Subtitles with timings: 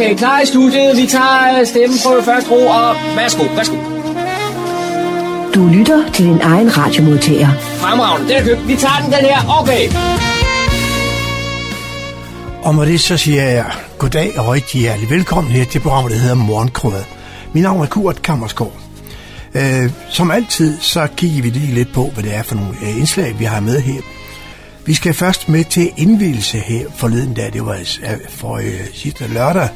[0.00, 0.96] Okay, klar i studiet.
[0.96, 3.76] Vi tager stemmeprøve først ro, og værsgo, værsgo.
[5.54, 7.48] Du lytter til din egen radiomodtager.
[7.60, 8.68] Fremragende, den er købt.
[8.68, 9.60] Vi tager den, den her.
[9.60, 9.88] Okay.
[12.62, 13.64] Og med det så siger jeg
[13.98, 17.06] goddag og rigtig hjertelig velkommen her til programmet, der hedder Morgenkrødet.
[17.52, 18.72] Mit navn er Kurt Kammersgaard.
[19.54, 22.98] Øh, som altid, så kigger vi lige lidt på, hvad det er for nogle øh,
[22.98, 24.00] indslag, vi har med her.
[24.86, 27.52] Vi skal først med til indvielse her forleden dag.
[27.52, 29.68] Det var øh, for øh, sidste lørdag,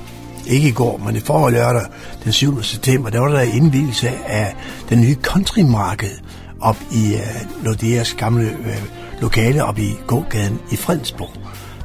[0.46, 1.82] ikke i går, men i forrige lørdag,
[2.24, 2.62] den 7.
[2.62, 4.56] september, der var der indvielse af
[4.88, 6.18] den nye countrymarked
[6.60, 11.30] op i uh, Nordeas gamle uh, lokale op i gågaden i Fredensborg.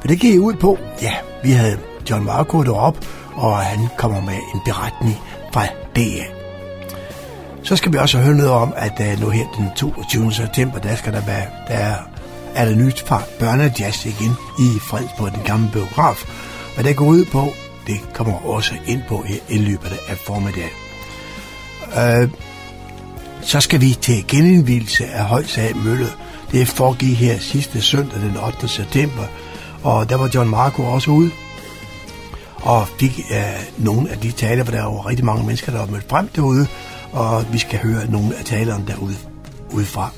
[0.02, 1.78] Men det gik ud på, ja, vi havde
[2.10, 5.16] John Marco derop, og han kommer med en beretning
[5.52, 5.66] fra
[5.96, 6.24] DA.
[7.62, 10.32] Så skal vi også høre noget om, at uh, nu her den 22.
[10.32, 11.96] september, der skal der være, der er,
[12.54, 16.24] er der nyt fra børnejazz igen i Fredensborg, den gamle biograf.
[16.74, 17.48] Hvad det går ud på,
[17.90, 20.70] det kommer også ind på her i løbet af formiddagen.
[21.98, 22.28] Øh,
[23.42, 26.06] så skal vi til genindvielse af Højsag Mølle.
[26.52, 28.68] Det foregik her sidste søndag den 8.
[28.68, 29.24] september,
[29.82, 31.30] og der var John Marco også ude
[32.56, 35.86] og fik øh, nogle af de taler, for der var rigtig mange mennesker, der var
[35.86, 36.66] mødt frem derude,
[37.12, 39.16] og vi skal høre nogle af talerne derude
[39.70, 40.10] udefra.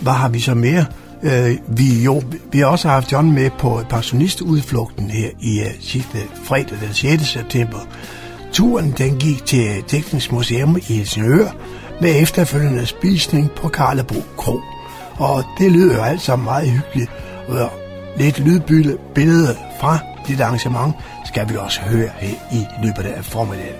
[0.00, 0.84] Hvad har vi så mere?
[1.24, 5.72] Øh, vi, jo, vi har også haft John med på pensionistudflugten her i øh, uh,
[5.80, 7.22] sidste øh, fredag den 6.
[7.22, 7.78] september.
[8.52, 11.48] Turen den gik til Teknisk Museum i Helsingør
[12.00, 14.60] med efterfølgende spisning på Karlebro Kro.
[15.16, 17.10] Og det lyder jo alt sammen meget hyggeligt.
[17.48, 17.70] Og
[18.16, 19.98] lidt lydbillede fra
[20.28, 23.76] dit arrangement skal vi også høre her i løbet af formiddagen.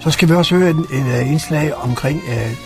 [0.00, 2.56] Så skal vi også høre en, en, en indslag omkring, at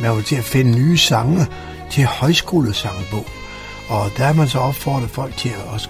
[0.00, 1.46] man vil til at finde nye sange
[1.94, 3.26] til højskolesangbog.
[3.88, 5.88] Og der er man så opfordret folk til at også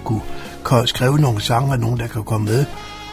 [0.63, 2.65] kunne skrive nogle sange, og nogen, der kan komme med.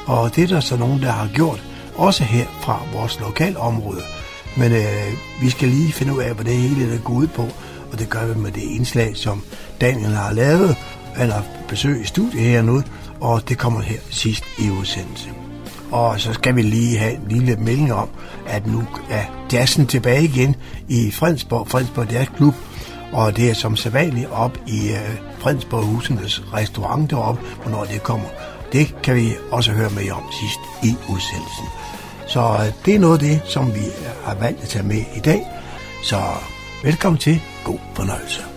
[0.06, 1.62] Og det er der så nogen, der har gjort,
[1.94, 4.02] også her fra vores lokalområde.
[4.56, 7.42] Men øh, vi skal lige finde ud af, hvad det hele er gået ud på,
[7.92, 9.42] og det gør vi med det indslag, som
[9.80, 10.76] Daniel har lavet.
[11.18, 12.82] eller besøg i studiet her nu,
[13.20, 15.32] og det kommer her sidst i udsendelsen.
[15.90, 18.08] Og så skal vi lige have en lille melding om,
[18.46, 20.56] at nu er jazzen tilbage igen
[20.88, 22.54] i Fredensborg, Fredensborg Jazzklub,
[23.12, 28.26] og det er som sædvanligt op i øh, Fredensborg Husenes restaurant deroppe, hvornår det kommer.
[28.72, 31.66] Det kan vi også høre med om sidst i udsendelsen.
[32.28, 33.84] Så øh, det er noget af det, som vi
[34.24, 35.46] har valgt at tage med i dag.
[36.04, 36.16] Så
[36.82, 37.40] velkommen til.
[37.64, 38.51] God fornøjelse.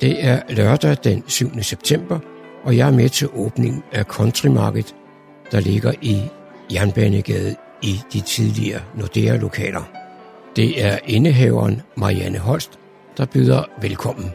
[0.00, 1.62] Det er lørdag den 7.
[1.62, 2.18] september,
[2.64, 4.94] og jeg er med til åbningen af Country Market,
[5.52, 6.22] der ligger i
[6.72, 9.82] Jernbanegade i de tidligere Nordea-lokaler.
[10.56, 12.78] Det er indehaveren Marianne Holst,
[13.16, 14.30] der byder velkommen.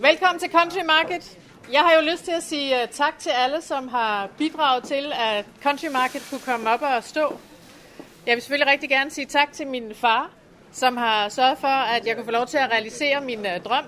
[0.00, 1.38] Velkommen til Country Market.
[1.72, 5.12] Jeg har jo lyst til at sige øh, tak til alle, som har bidraget til,
[5.14, 7.38] at Country Market kunne komme op og stå.
[8.26, 10.30] Jeg vil selvfølgelig rigtig gerne sige tak til min far,
[10.72, 13.84] som har sørget for, at jeg kunne få lov til at realisere min uh, drøm.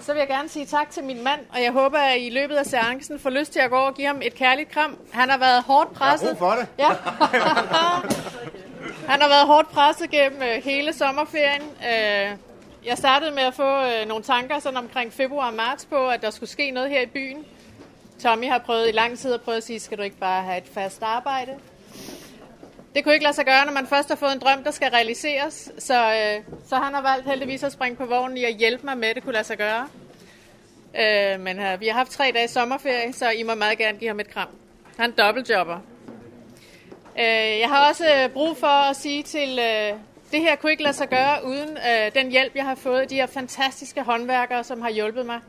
[0.00, 2.54] Så vil jeg gerne sige tak til min mand, og jeg håber, at I løbet
[2.56, 4.98] af seancen får lyst til at gå og give ham et kærligt kram.
[5.12, 6.28] Han har været hårdt presset.
[6.28, 6.68] Jeg for det.
[6.78, 6.88] Ja.
[9.12, 11.62] Han har været hårdt presset gennem uh, hele sommerferien.
[11.62, 12.38] Uh,
[12.86, 16.22] jeg startede med at få uh, nogle tanker sådan omkring februar og marts på, at
[16.22, 17.44] der skulle ske noget her i byen.
[18.22, 20.58] Tommy har prøvet i lang tid at prøve at sige, skal du ikke bare have
[20.58, 21.52] et fast arbejde?
[22.96, 24.90] Det kunne ikke lade sig gøre, når man først har fået en drøm, der skal
[24.90, 25.72] realiseres.
[25.78, 28.98] Så, øh, så han har valgt heldigvis at springe på vognen i at hjælpe mig
[28.98, 29.88] med, at det kunne lade sig gøre.
[31.00, 34.08] Øh, men øh, vi har haft tre dage sommerferie, så I må meget gerne give
[34.08, 34.48] ham et kram.
[34.98, 35.78] Han dobbeltjobber.
[37.18, 39.98] Øh, jeg har også øh, brug for at sige til, øh,
[40.32, 43.10] det her kunne ikke lade sig gøre uden øh, den hjælp, jeg har fået.
[43.10, 45.40] De her fantastiske håndværkere, som har hjulpet mig.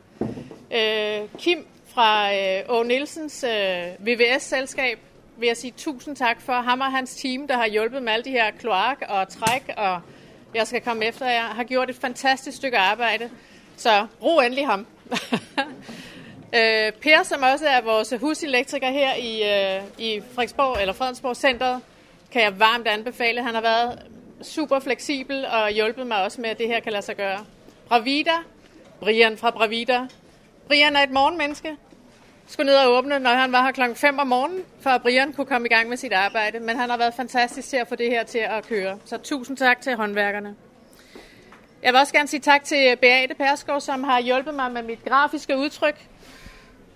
[0.71, 4.99] Øh, Kim fra øh, Å Nielsens øh, VVS-selskab
[5.37, 8.25] vil jeg sige tusind tak for ham og hans team, der har hjulpet med alle
[8.25, 10.01] de her kloak og træk, og
[10.55, 13.29] jeg skal komme efter jer, har gjort et fantastisk stykke arbejde.
[13.77, 14.87] Så ro endelig ham.
[16.57, 21.81] øh, per, som også er vores huselektriker her i, øh, i Frederiksborg, eller Fredensborg Centeret,
[22.31, 23.43] kan jeg varmt anbefale.
[23.43, 23.99] Han har været
[24.41, 27.45] super fleksibel og hjulpet mig også med, at det her kan lade sig gøre.
[27.87, 28.35] Bravida,
[28.99, 30.07] Brian fra Bravida.
[30.67, 31.77] Brian er et morgenmenneske.
[32.47, 35.33] Skulle ned og åbne, når han var her klokken 5 om morgenen, for at Brian
[35.33, 36.59] kunne komme i gang med sit arbejde.
[36.59, 38.99] Men han har været fantastisk til at få det her til at køre.
[39.05, 40.55] Så tusind tak til håndværkerne.
[41.83, 45.05] Jeg vil også gerne sige tak til Beate Perskov, som har hjulpet mig med mit
[45.05, 46.07] grafiske udtryk.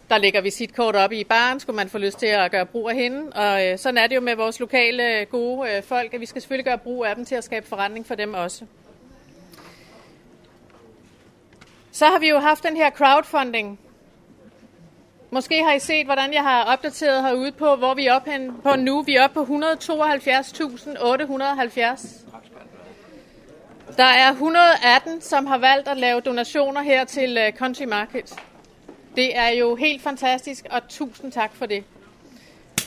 [0.10, 2.96] Der lægger visitkort op i baren, skulle man få lyst til at gøre brug af
[2.96, 3.32] hende.
[3.34, 6.26] Og øh, sådan er det jo med vores lokale øh, gode øh, folk, at vi
[6.26, 8.66] skal selvfølgelig gøre brug af dem til at skabe forretning for dem også.
[11.92, 13.80] Så har vi jo haft den her crowdfunding.
[15.34, 18.76] Måske har I set, hvordan jeg har opdateret herude på, hvor vi er oppe på
[18.76, 19.02] nu.
[19.02, 19.52] Vi er oppe på 172.870.
[23.98, 28.36] Der er 118, som har valgt at lave donationer her til øh, Country Market.
[29.16, 31.84] Det er jo helt fantastisk, og tusind tak for det.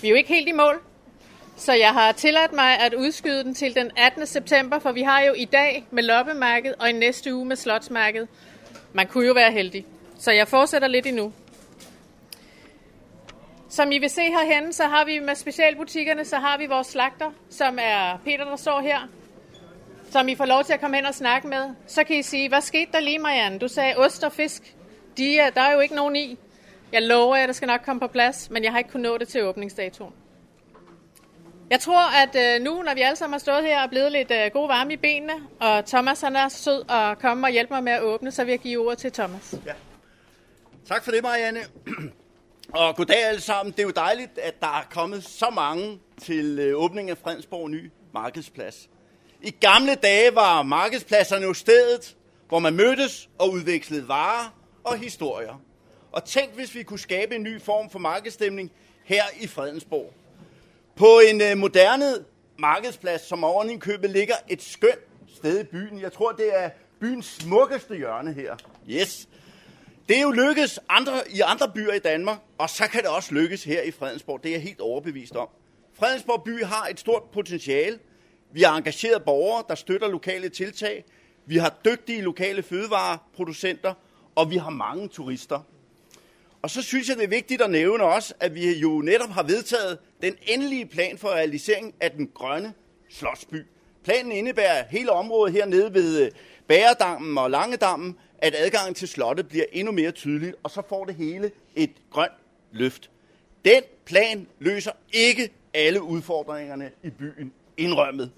[0.02, 0.80] Vi er jo ikke helt i mål,
[1.56, 4.26] så jeg har tilladt mig at udskyde den til den 18.
[4.26, 8.26] september, for vi har jo i dag med loppemarked og i næste uge med slotsmarked.
[8.92, 9.86] Man kunne jo være heldig.
[10.18, 11.32] Så jeg fortsætter lidt endnu.
[13.74, 17.30] Som I vil se herhen, så har vi med specialbutikkerne, så har vi vores slagter,
[17.50, 18.98] som er Peter, der står her,
[20.10, 21.74] som I får lov til at komme hen og snakke med.
[21.86, 23.58] Så kan I sige, hvad skete der lige, Marianne?
[23.58, 24.74] Du sagde ost og fisk.
[25.16, 26.38] De, er, der er jo ikke nogen i.
[26.92, 29.18] Jeg lover jer, det skal nok komme på plads, men jeg har ikke kunnet nå
[29.18, 30.12] det til åbningsdatoen.
[31.70, 34.30] Jeg tror, at øh, nu, når vi alle sammen har stået her og blevet lidt
[34.30, 37.84] øh, god varme i benene, og Thomas han er sød og komme og hjælpe mig
[37.84, 39.54] med at åbne, så vil jeg give ordet til Thomas.
[39.66, 39.72] Ja.
[40.88, 41.60] Tak for det, Marianne.
[42.74, 43.72] Og goddag alle sammen.
[43.72, 47.70] Det er jo dejligt, at der er kommet så mange til øh, åbningen af Fredensborg
[47.70, 48.88] Ny Markedsplads.
[49.42, 52.16] I gamle dage var markedspladserne jo stedet,
[52.48, 55.60] hvor man mødtes og udvekslede varer og historier.
[56.12, 58.72] Og tænk, hvis vi kunne skabe en ny form for markedsstemning
[59.04, 60.12] her i Fredensborg.
[60.96, 62.06] På en øh, moderne
[62.58, 66.00] markedsplads, som oven i købet ligger et skønt sted i byen.
[66.00, 68.56] Jeg tror, det er byens smukkeste hjørne her.
[68.88, 69.28] Yes.
[70.08, 73.34] Det er jo lykkes andre, i andre byer i Danmark, og så kan det også
[73.34, 74.42] lykkes her i Fredensborg.
[74.42, 75.48] Det er jeg helt overbevist om.
[75.94, 77.98] Fredensborg by har et stort potentiale.
[78.52, 81.04] Vi har engageret borgere, der støtter lokale tiltag.
[81.46, 83.94] Vi har dygtige lokale fødevareproducenter,
[84.34, 85.60] og vi har mange turister.
[86.62, 89.42] Og så synes jeg, det er vigtigt at nævne også, at vi jo netop har
[89.42, 92.74] vedtaget den endelige plan for realisering af den grønne
[93.10, 93.66] slotsby.
[94.04, 96.30] Planen indebærer hele området hernede ved øh,
[96.66, 101.14] Bæredammen og Langedammen, at adgangen til slottet bliver endnu mere tydelig, og så får det
[101.14, 102.32] hele et grønt
[102.72, 103.10] løft.
[103.64, 108.30] Den plan løser ikke alle udfordringerne i byen, indrømmet.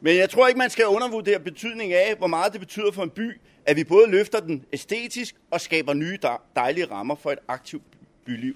[0.00, 3.10] Men jeg tror ikke, man skal undervurdere betydningen af, hvor meget det betyder for en
[3.10, 6.18] by, at vi både løfter den æstetisk og skaber nye
[6.56, 7.82] dejlige rammer for et aktivt
[8.24, 8.54] byliv.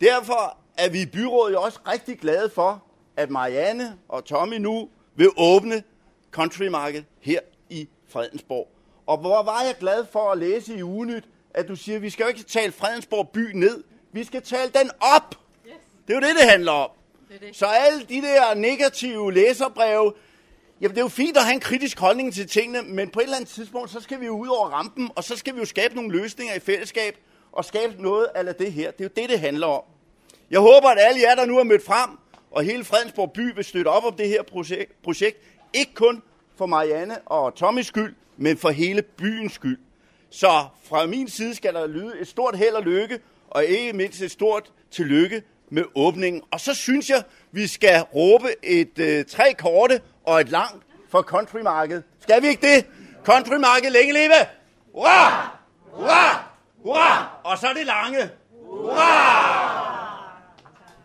[0.00, 2.84] Derfor er vi i byrådet også rigtig glade for,
[3.16, 5.82] at Marianne og Tommy nu vil åbne
[6.30, 8.68] Country Market her i Fredensborg.
[9.08, 11.24] Og hvor var jeg glad for at læse i Ugenyt,
[11.54, 14.70] at du siger, at vi skal jo ikke tale Fredensborg by ned, vi skal tale
[14.70, 15.34] den op.
[15.66, 15.74] Yes.
[16.08, 16.90] Det er jo det, det handler om.
[17.32, 17.56] Det det.
[17.56, 20.12] Så alle de der negative læserbreve,
[20.80, 23.24] Jamen, det er jo fint at have en kritisk holdning til tingene, men på et
[23.24, 25.64] eller andet tidspunkt, så skal vi jo ud over rampen, og så skal vi jo
[25.64, 27.16] skabe nogle løsninger i fællesskab,
[27.52, 28.90] og skabe noget af det her.
[28.90, 29.82] Det er jo det, det handler om.
[30.50, 32.10] Jeg håber, at alle jer, der nu er mødt frem,
[32.50, 34.42] og hele Fredensborg by vil støtte op om det her
[35.02, 36.22] projekt, ikke kun
[36.56, 39.78] for Marianne og Tommys skyld, men for hele byens skyld.
[40.30, 44.22] Så fra min side skal der lyde et stort held og lykke, og ikke mindst
[44.22, 46.42] et stort tillykke med åbningen.
[46.50, 51.22] Og så synes jeg, vi skal råbe et øh, tre korte og et langt for
[51.22, 52.02] Country Market.
[52.20, 52.86] Skal vi ikke det?
[53.24, 54.34] Country Market længe leve!
[54.94, 55.58] Hurra!
[55.92, 56.44] Hurra!
[56.82, 57.40] Hurra!
[57.44, 58.30] Og så det lange.
[58.64, 59.58] Hurra!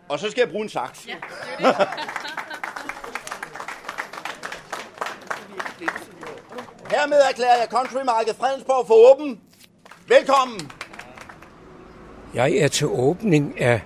[0.09, 1.07] Og så skal jeg bruge en saks.
[1.07, 1.15] Ja,
[1.59, 1.75] det
[6.93, 9.39] Hermed erklærer jeg Country Market Fredensborg for åben.
[10.07, 10.71] Velkommen.
[12.33, 13.81] Jeg er til åbning af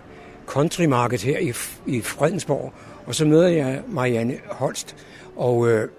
[0.46, 1.54] Country Market her i,
[1.98, 2.74] i Fredensborg,
[3.06, 4.96] og så møder jeg Marianne Holst.
[5.36, 5.90] Og øh,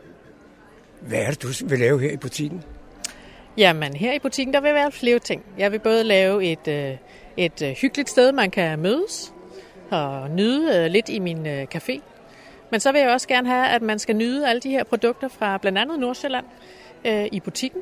[1.01, 2.65] hvad er det, du vil lave her i butikken?
[3.57, 5.45] Jamen, her i butikken, der vil være flere ting.
[5.59, 6.97] Jeg vil både lave et, øh,
[7.37, 9.33] et øh, hyggeligt sted, man kan mødes
[9.91, 12.01] og nyde øh, lidt i min øh, café.
[12.71, 15.29] Men så vil jeg også gerne have, at man skal nyde alle de her produkter
[15.29, 16.45] fra blandt andet Nordsjælland
[17.05, 17.81] øh, i butikken.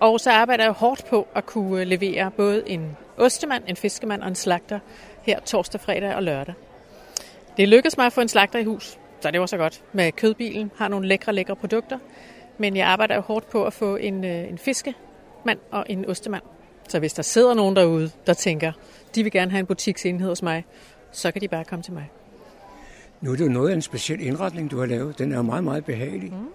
[0.00, 4.28] Og så arbejder jeg hårdt på at kunne levere både en ostemand, en fiskemand og
[4.28, 4.78] en slagter
[5.22, 6.54] her torsdag, fredag og lørdag.
[7.56, 9.82] Det lykkedes mig at få en slagter i hus, så det var så godt.
[9.92, 11.98] Med kødbilen har nogle lækre, lækre produkter.
[12.58, 16.42] Men jeg arbejder jo hårdt på at få en, øh, en fiskemand og en ostemand.
[16.88, 18.72] Så hvis der sidder nogen derude, der tænker,
[19.14, 20.64] de vil gerne have en butiksenhed hos mig,
[21.12, 22.10] så kan de bare komme til mig.
[23.20, 25.18] Nu er det jo noget af en speciel indretning, du har lavet.
[25.18, 26.32] Den er meget, meget behagelig.
[26.32, 26.46] Mm.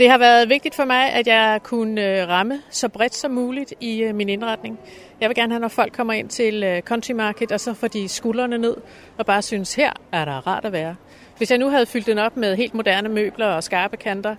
[0.00, 3.74] Det har været vigtigt for mig, at jeg kunne øh, ramme så bredt som muligt
[3.80, 4.78] i øh, min indretning.
[5.20, 7.86] Jeg vil gerne have, når folk kommer ind til øh, Country Market, og så får
[7.86, 8.76] de skuldrene ned
[9.18, 10.96] og bare synes, her er der rart at være.
[11.36, 14.36] Hvis jeg nu havde fyldt den op med helt moderne møbler og skarpe kanter,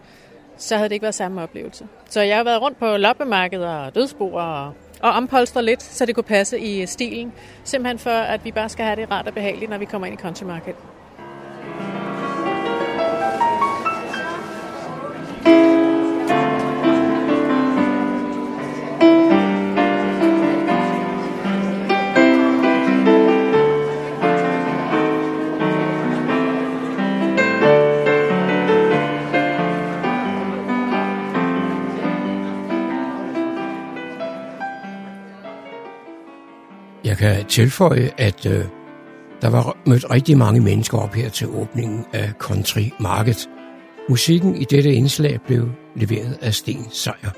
[0.57, 1.87] så havde det ikke været samme oplevelse.
[2.09, 6.15] Så jeg har været rundt på loppemarkeder og dødsboer og, og ompolstret lidt, så det
[6.15, 7.33] kunne passe i stilen.
[7.63, 10.19] Simpelthen for, at vi bare skal have det rart og behageligt, når vi kommer ind
[10.19, 10.75] i Country Market.
[37.21, 38.65] Kan tilføje, at øh,
[39.41, 43.49] der var mødt rigtig mange mennesker op her til åbningen af Country Market.
[44.11, 47.29] Musikken i dette indslag blev leveret af Sten Sejer.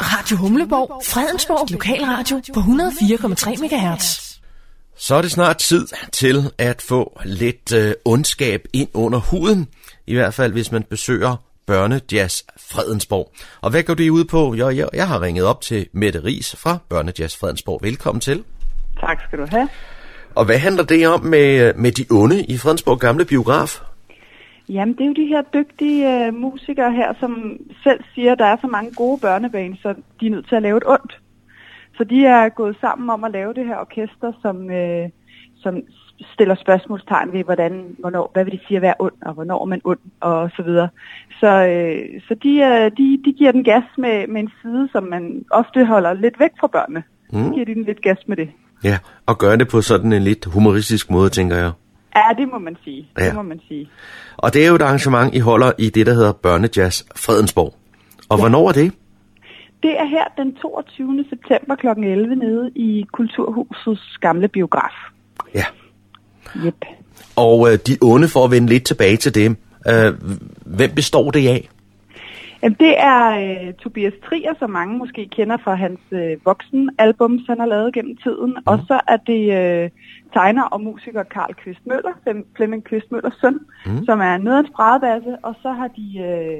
[0.00, 4.38] Radio Humleborg, Fredensborg Lokalradio på 104,3 MHz.
[4.96, 9.68] Så er det snart tid til at få lidt øh, ondskab ind under huden.
[10.06, 11.36] I hvert fald, hvis man besøger
[11.66, 13.32] Børnejazz Fredensborg.
[13.60, 14.54] Og hvad går det ud på?
[14.54, 17.80] Jeg, jeg, jeg har ringet op til Mette Ries fra Børnejazz Fredensborg.
[17.82, 18.44] Velkommen til.
[19.00, 19.68] Tak skal du have.
[20.34, 23.80] Og hvad handler det om med, med de onde i Fredensborg Gamle Biograf?
[24.68, 28.44] Jamen, det er jo de her dygtige uh, musikere her, som selv siger, at der
[28.44, 31.20] er så mange gode børnebaner, så de er nødt til at lave et ondt.
[31.96, 35.10] Så de er gået sammen om at lave det her orkester, som, uh,
[35.56, 35.80] som
[36.34, 39.66] stiller spørgsmålstegn ved, hvordan, hvornår, hvad vil det sige at være ond, og hvornår er
[39.66, 40.88] man ond, og så videre.
[41.40, 45.04] Så, uh, så de, uh, de, de giver den gas med, med en side, som
[45.04, 47.02] man ofte holder lidt væk fra børnene.
[47.32, 47.44] Mm.
[47.44, 48.48] Så giver de den lidt gas med det.
[48.84, 51.72] Ja, og gør det på sådan en lidt humoristisk måde, tænker jeg.
[52.16, 53.08] Ja, det må man sige.
[53.18, 53.26] Ja.
[53.26, 53.88] Det må man sige.
[54.36, 57.74] Og det er jo et arrangement, I holder i det, der hedder Børnejazz Fredensborg.
[58.28, 58.42] Og ja.
[58.42, 58.92] hvornår er det?
[59.82, 61.24] Det er her den 22.
[61.30, 61.86] september kl.
[61.86, 64.94] 11 nede i Kulturhusets gamle biograf.
[65.54, 65.64] Ja.
[66.66, 66.84] Yep.
[67.36, 69.56] Og øh, de onde, for at vende lidt tilbage til det,
[69.88, 70.12] øh,
[70.66, 71.68] hvem består det af?
[72.62, 77.60] Jamen, det er øh, Tobias Trier, som mange måske kender fra hans øh, voksenalbum, han
[77.60, 78.50] har lavet gennem tiden.
[78.50, 78.62] Mm.
[78.66, 79.90] Og så er det øh,
[80.32, 84.04] tegner og musiker Karl Kvist Møller, Flemming Kvist Møllers søn, mm.
[84.04, 85.36] som er nede brædebasse.
[85.42, 86.58] Og så har de øh,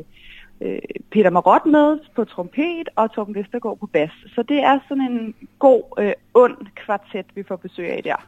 [0.69, 0.79] øh,
[1.13, 4.11] Peter Marot med på trompet og Torben Vestergaard på bas.
[4.35, 8.27] Så det er sådan en god, øh, ond kvartet, vi får besøg af der.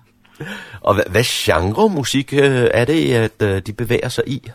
[0.80, 4.50] Og hvad, hvad genre musik øh, er det, at øh, de bevæger sig i?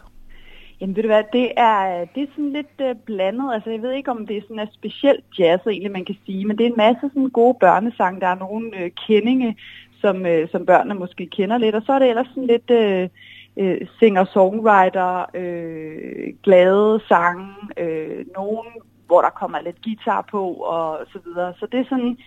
[0.82, 3.54] Jamen ved du hvad, det er, det er sådan lidt øh, blandet.
[3.54, 6.46] Altså jeg ved ikke, om det er sådan et specielt jazz, egentlig man kan sige,
[6.46, 8.22] men det er en masse sådan gode børnesang.
[8.22, 9.58] Der er nogle øh, kendinge,
[10.02, 13.10] som, øh, som børnene måske kender lidt, og så er det ellers sådan lidt øh,
[13.58, 18.68] øh singer-songwriter, øh, glade sange, øh, nogen,
[19.08, 21.54] hvor der kommer lidt guitar på og så videre.
[21.60, 22.18] Så det er sådan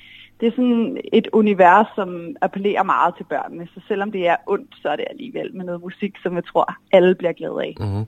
[0.42, 2.08] det er sådan et univers, som
[2.40, 3.68] appellerer meget til børnene.
[3.74, 6.74] Så selvom det er ondt, så er det alligevel med noget musik, som jeg tror,
[6.92, 7.74] alle bliver glade af.
[7.80, 8.04] Mm-hmm.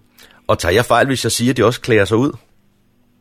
[0.47, 2.33] Og tager jeg fejl, hvis jeg siger, at de også klæder sig ud?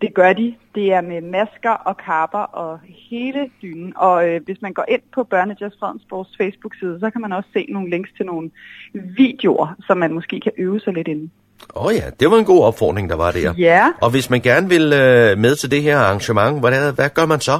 [0.01, 0.55] Det gør de.
[0.75, 2.79] Det er med masker og kapper og
[3.09, 3.93] hele dynen.
[3.95, 7.65] Og øh, hvis man går ind på Børnejazz Fredensborgs Facebook-side, så kan man også se
[7.69, 8.49] nogle links til nogle
[8.93, 11.31] videoer, som man måske kan øve sig lidt inden.
[11.75, 13.53] Åh oh ja, det var en god opfordring, der var der.
[13.57, 13.87] Ja.
[14.01, 17.39] Og hvis man gerne vil øh, med til det her arrangement, hvad, hvad gør man
[17.39, 17.59] så?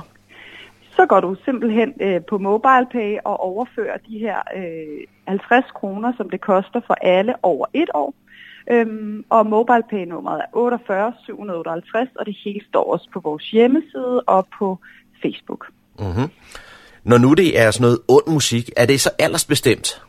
[0.96, 6.30] Så går du simpelthen øh, på MobilePay og overfører de her øh, 50 kroner, som
[6.30, 8.14] det koster for alle over et år.
[8.72, 14.48] Øhm, og MobilePay-nummeret er 48 758, og det hele står også på vores hjemmeside og
[14.60, 14.80] på
[15.22, 15.68] Facebook.
[16.00, 16.30] Mm-hmm.
[17.04, 20.02] Når nu det er sådan noget ond musik, er det så aldersbestemt?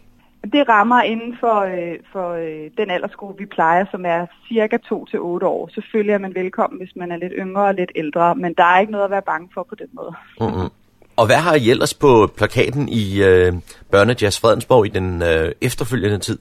[0.52, 5.06] Det rammer inden for, øh, for øh, den aldersgruppe, vi plejer, som er cirka 2
[5.06, 5.70] til 8 år.
[5.74, 8.80] Selvfølgelig er man velkommen, hvis man er lidt yngre og lidt ældre, men der er
[8.80, 10.12] ikke noget at være bange for på den måde.
[10.40, 10.70] Mm-hmm.
[11.16, 13.52] Og hvad har I ellers på plakaten i øh,
[13.90, 16.38] Børnejazz Fredensborg i den øh, efterfølgende tid?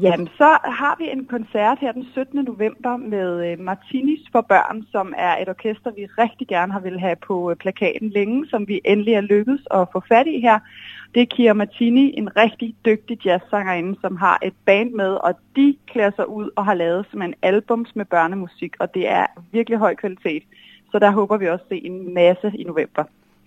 [0.00, 2.44] Jamen, så har vi en koncert her den 17.
[2.44, 7.00] november med øh, Martinis for børn, som er et orkester, vi rigtig gerne har vil
[7.00, 10.58] have på øh, plakaten længe, som vi endelig er lykkedes at få fat i her.
[11.14, 15.76] Det er Kira Martini, en rigtig dygtig jazzsangerinde, som har et band med, og de
[15.92, 19.78] klæder sig ud og har lavet som en albums med børnemusik, og det er virkelig
[19.78, 20.42] høj kvalitet.
[20.92, 23.04] Så der håber vi også at se en masse i november.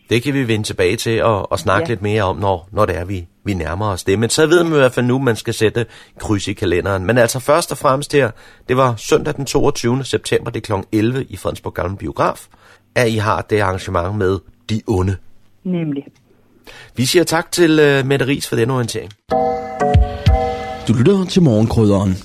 [0.10, 1.88] Det kan vi vende tilbage til og, og snakke ja.
[1.88, 4.20] lidt mere om, når, når det er, vi, vi nærmer os det.
[4.20, 5.86] Men så ved man i hvert fald nu, man skal sætte
[6.20, 7.06] kryds i kalenderen.
[7.06, 8.32] Men altså først og fremmest her,
[8.68, 10.04] det var søndag den 22.
[10.04, 10.88] september, det er kl.
[10.92, 12.48] 11 i Fredensborg Gamle Biograf,
[12.96, 14.40] at I har det arrangement med
[14.70, 15.16] De Onde.
[15.64, 16.04] Nemlig.
[16.96, 19.12] Vi siger tak til uh, Mette Ries for den orientering.
[20.88, 22.18] Du lytter til morgenkrydderen.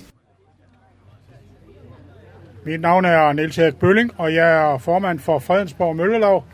[2.65, 6.45] Mit navn er Niels Erik Bølling, og jeg er formand for Fredensborg Møllelav.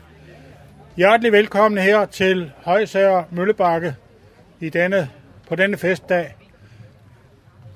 [0.97, 3.95] Hjertelig velkommen her til Højsager Møllebakke
[4.59, 5.09] i denne,
[5.49, 6.35] på denne festdag.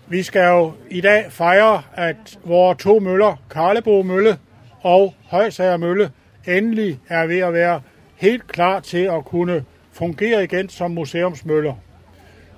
[0.07, 4.37] Vi skal jo i dag fejre, at vores to møller, Karlebo Mølle
[4.81, 6.11] og Højsager Mølle,
[6.47, 7.81] endelig er ved at være
[8.15, 9.63] helt klar til at kunne
[9.97, 11.73] fungerer igen som museumsmøller.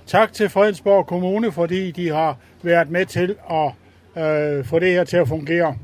[0.08, 3.72] Tak til Fredensborg Kommune, fordi de har været med til at
[4.24, 5.76] øh, få det her til at fungere.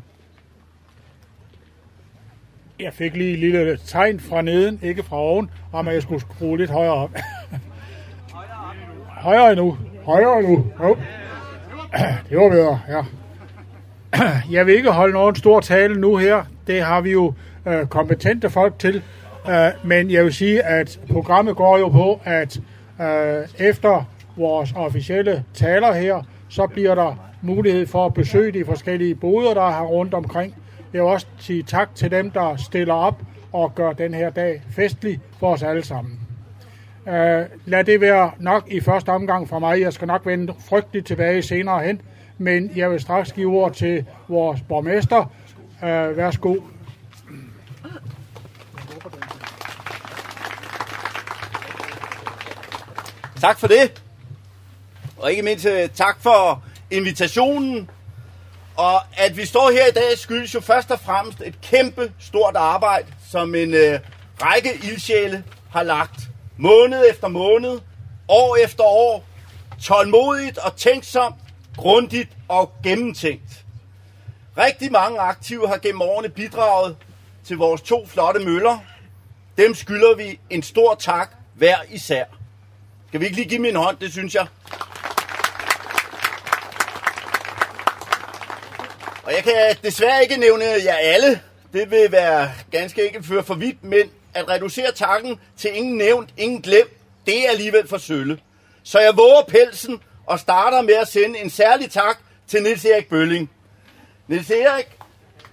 [2.79, 6.21] Jeg fik lige et lille tegn fra neden, ikke fra oven, om at jeg skulle
[6.21, 7.11] skrue lidt højere op.
[9.27, 9.77] højere endnu.
[10.05, 10.71] Højere endnu.
[10.83, 10.97] Jo.
[12.29, 13.01] Det var bedre, ja.
[14.55, 16.43] Jeg vil ikke holde nogen stor tale nu her.
[16.67, 17.33] Det har vi jo
[17.65, 19.03] øh, kompetente folk til.
[19.47, 22.57] Uh, men jeg vil sige, at programmet går jo på, at
[22.99, 24.03] uh, efter
[24.37, 29.69] vores officielle taler her, så bliver der mulighed for at besøge de forskellige boder, der
[29.69, 30.55] er rundt omkring.
[30.93, 33.21] Jeg vil også sige tak til dem, der stiller op
[33.51, 36.19] og gør den her dag festlig for os alle sammen.
[37.05, 37.11] Uh,
[37.65, 39.81] lad det være nok i første omgang for mig.
[39.81, 42.01] Jeg skal nok vende frygteligt tilbage senere hen,
[42.37, 45.31] men jeg vil straks give ord til vores borgmester.
[45.81, 46.55] Uh, værsgo.
[53.45, 54.03] Tak for det.
[55.17, 57.89] Og ikke mindst øh, tak for invitationen.
[58.75, 62.55] Og at vi står her i dag, skyldes jo først og fremmest et kæmpe stort
[62.55, 63.99] arbejde, som en øh,
[64.41, 66.19] række ildsjæle har lagt
[66.57, 67.79] måned efter måned,
[68.27, 69.25] år efter år,
[69.81, 71.35] tålmodigt og tænksomt,
[71.77, 73.65] grundigt og gennemtænkt.
[74.57, 76.95] Rigtig mange aktive har gennem årene bidraget
[77.43, 78.79] til vores to flotte møller.
[79.57, 82.25] Dem skylder vi en stor tak hver især.
[83.15, 84.47] Skal vi ikke lige give min hånd, det synes jeg.
[89.23, 91.41] Og jeg kan desværre ikke nævne jer alle.
[91.73, 96.29] Det vil være ganske ikke føre for vidt, men at reducere takken til ingen nævnt,
[96.37, 96.89] ingen glemt,
[97.25, 98.39] det er alligevel for sølle.
[98.83, 103.09] Så jeg våger pelsen og starter med at sende en særlig tak til Nils Erik
[103.09, 103.51] Bølling.
[104.27, 104.87] Nils Erik,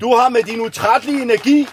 [0.01, 1.67] du har med din utrættelige energi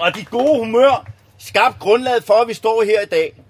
[0.00, 1.06] og dit gode humør
[1.38, 3.45] skabt grundlaget for, at vi står her i dag.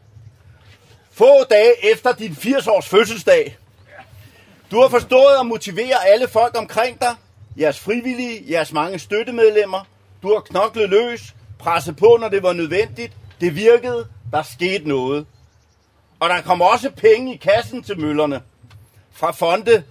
[1.17, 3.57] Få dage efter din 80-års fødselsdag.
[4.71, 7.15] Du har forstået at motivere alle folk omkring dig,
[7.59, 9.89] jeres frivillige, jeres mange støttemedlemmer.
[10.23, 13.13] Du har knoklet løs, presset på, når det var nødvendigt.
[13.41, 15.27] Det virkede, der skete noget.
[16.21, 18.43] Og der kom også penge i kassen til møllerne.
[19.13, 19.83] Fra fonde.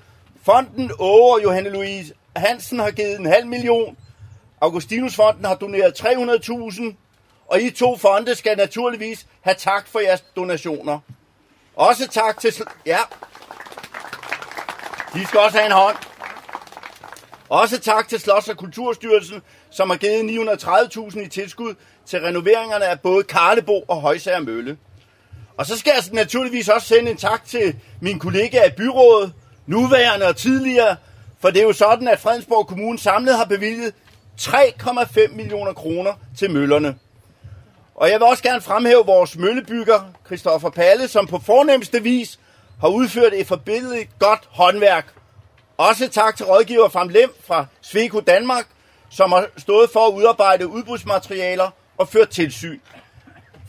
[0.43, 3.97] Fonden over Johanne Louise Hansen har givet en halv million.
[4.61, 6.83] Augustinusfonden har doneret 300.000.
[7.47, 10.99] Og I to fonde skal naturligvis have tak for jeres donationer.
[11.75, 12.53] Også tak til...
[12.85, 12.99] Ja,
[15.13, 15.97] de skal også have en hånd.
[17.49, 22.99] Også tak til Slots- og Kulturstyrelsen, som har givet 930.000 i tilskud til renoveringerne af
[22.99, 24.77] både Karlebo og Højsager Mølle.
[25.57, 29.33] Og så skal jeg naturligvis også sende en tak til min kollega i byrådet,
[29.65, 30.95] nuværende og tidligere,
[31.39, 33.93] for det er jo sådan, at Fredensborg Kommune samlet har bevilget
[34.41, 36.95] 3,5 millioner kroner til møllerne.
[37.95, 42.39] Og jeg vil også gerne fremhæve vores møllebygger, Christoffer Palle, som på fornemmeste vis
[42.81, 45.13] har udført et forbindeligt godt håndværk.
[45.77, 48.65] Også tak til rådgiver Fram Lem fra Sveko Danmark,
[49.09, 52.79] som har stået for at udarbejde udbudsmaterialer og ført tilsyn.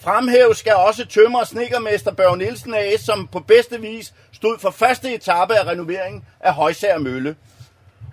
[0.00, 4.70] Fremhæv skal også tømmer og snikkermester Børge Nielsen AS, som på bedste vis stod for
[4.70, 7.36] første etape af renoveringen af Højsager Mølle.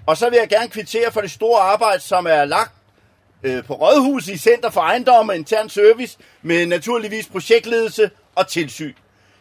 [0.05, 2.71] Og så vil jeg gerne kvittere for det store arbejde, som er lagt
[3.43, 8.93] øh, på Rådhuset i Center for Ejendom og Intern Service, med naturligvis projektledelse og tilsyn.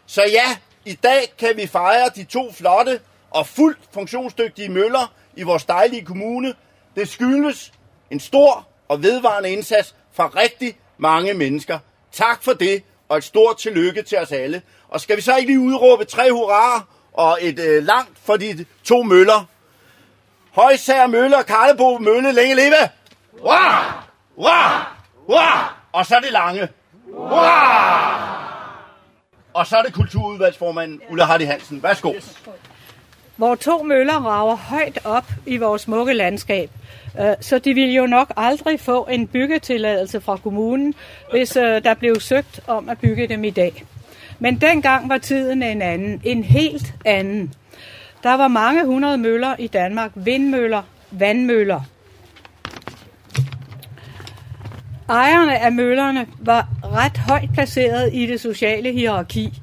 [0.06, 5.42] Så ja, i dag kan vi fejre de to flotte og fuldt funktionsdygtige møller i
[5.42, 6.54] vores dejlige kommune.
[6.96, 7.72] Det skyldes
[8.10, 11.78] en stor og vedvarende indsats fra rigtig mange mennesker.
[12.12, 14.62] Tak for det, og et stort tillykke til os alle.
[14.88, 18.64] Og skal vi så ikke lige udråbe tre hurraer og et øh, langt for de
[18.84, 19.44] to møller?
[20.52, 22.88] Højsager Mølle og Karlebo Mølle, længe leve!
[23.40, 23.48] Wow!
[24.38, 24.48] Wow!
[25.28, 25.38] Wow!
[25.92, 26.68] Og så det lange.
[27.14, 27.38] Wow!
[29.54, 31.82] Og så er det kulturudvalgsformanden Ulla Hardy Hansen.
[31.82, 32.12] Værsgo.
[33.36, 36.70] Hvor to møller rager højt op i vores smukke landskab.
[37.20, 40.94] Øh, så de ville jo nok aldrig få en byggetilladelse fra kommunen,
[41.30, 43.84] hvis øh, der blev søgt om at bygge dem i dag.
[44.38, 47.54] Men dengang var tiden en anden, en helt anden.
[48.22, 51.80] Der var mange hundrede møller i Danmark, vindmøller, vandmøller.
[55.08, 59.62] Ejerne af møllerne var ret højt placeret i det sociale hierarki.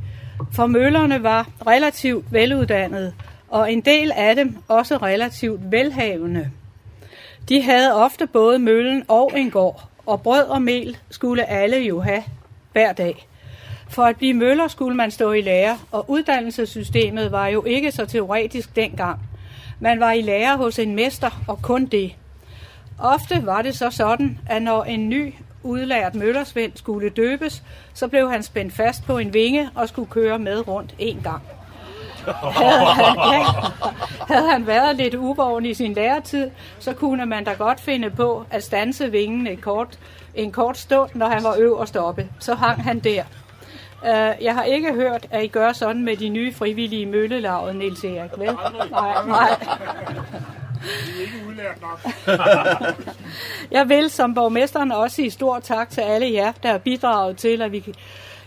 [0.52, 3.14] For møllerne var relativt veluddannede,
[3.50, 6.52] og en del af dem også relativt velhavende.
[7.50, 12.00] De havde ofte både møllen og en gård, og brød og mel skulle alle jo
[12.02, 12.24] have
[12.72, 13.28] hver dag.
[13.90, 18.06] For at blive møller skulle man stå i lære, og uddannelsessystemet var jo ikke så
[18.06, 19.20] teoretisk dengang.
[19.80, 22.16] Man var i lære hos en mester, og kun det.
[23.00, 25.34] Ofte var det så sådan, at når en ny
[25.64, 30.40] udlært møllersvend skulle døbes, så blev han spændt fast på en vinge og skulle køre
[30.40, 31.42] med rundt en gang.
[32.54, 33.46] Havde han,
[34.28, 38.46] havde han været lidt uvågen i sin læretid, så kunne man da godt finde på
[38.52, 40.00] at stanse vingen en kort,
[40.36, 42.28] en kort stund, når han var øverst oppe.
[42.40, 43.24] Så hang han der.
[44.02, 48.04] Uh, jeg har ikke hørt, at I gør sådan med de nye frivillige møllelaget, Niels
[48.04, 48.58] Erik, vel?
[48.92, 49.50] Nej, nej.
[50.82, 52.00] Vi er ikke udlært nok.
[53.78, 57.62] Jeg vil som borgmesteren også sige stor tak til alle jer, der har bidraget til,
[57.62, 57.96] at vi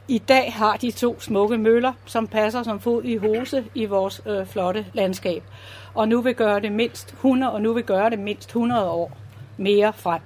[0.09, 4.21] i dag har de to smukke møller, som passer som fod i hose i vores
[4.27, 5.43] øh, flotte landskab.
[5.95, 9.17] Og nu vil gøre det mindst 100, og nu vil gøre det mindst 100 år
[9.57, 10.21] mere frem.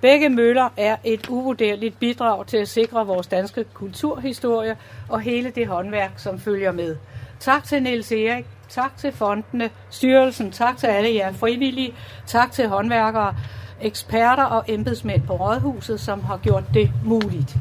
[0.00, 4.76] Begge møller er et uvurderligt bidrag til at sikre vores danske kulturhistorie
[5.08, 6.96] og hele det håndværk, som følger med.
[7.40, 11.94] Tak til Niels Erik, tak til fondene, styrelsen, tak til alle jer frivillige,
[12.26, 13.36] tak til håndværkere,
[13.80, 17.56] eksperter og embedsmænd på Rådhuset, som har gjort det muligt.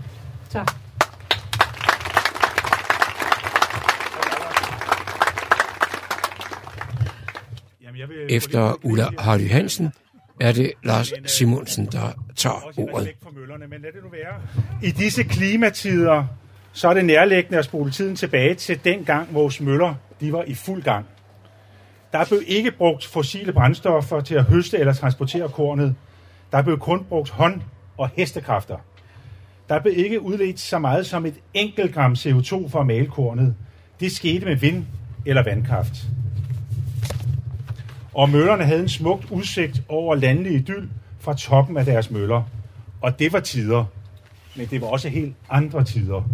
[0.49, 0.71] Tak.
[8.29, 9.93] Efter Ulla Hardy Hansen
[10.41, 13.09] er det Lars Simonsen, der tager ordet.
[14.83, 16.27] I disse klimatider,
[16.73, 20.43] så er det nærliggende at spole tiden tilbage til den gang, vores møller de var
[20.43, 21.05] i fuld gang.
[22.11, 25.95] Der blev ikke brugt fossile brændstoffer til at høste eller transportere kornet.
[26.51, 27.61] Der blev kun brugt hånd-
[27.97, 28.77] og hestekræfter.
[29.69, 33.55] Der blev ikke udledt så meget som et enkelt gram CO2 for at male kornet.
[33.99, 34.85] Det skete med vind-
[35.25, 35.93] eller vandkraft.
[38.13, 40.87] Og møllerne havde en smukt udsigt over landlig idyl
[41.19, 42.43] fra toppen af deres møller.
[43.01, 43.85] Og det var tider.
[44.55, 46.29] Men det var også helt andre tider.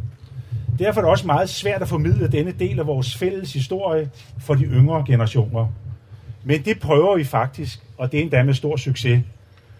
[0.79, 4.09] Derfor er det også meget svært at formidle denne del af vores fælles historie
[4.39, 5.67] for de yngre generationer.
[6.43, 9.23] Men det prøver vi faktisk, og det er endda med stor succes.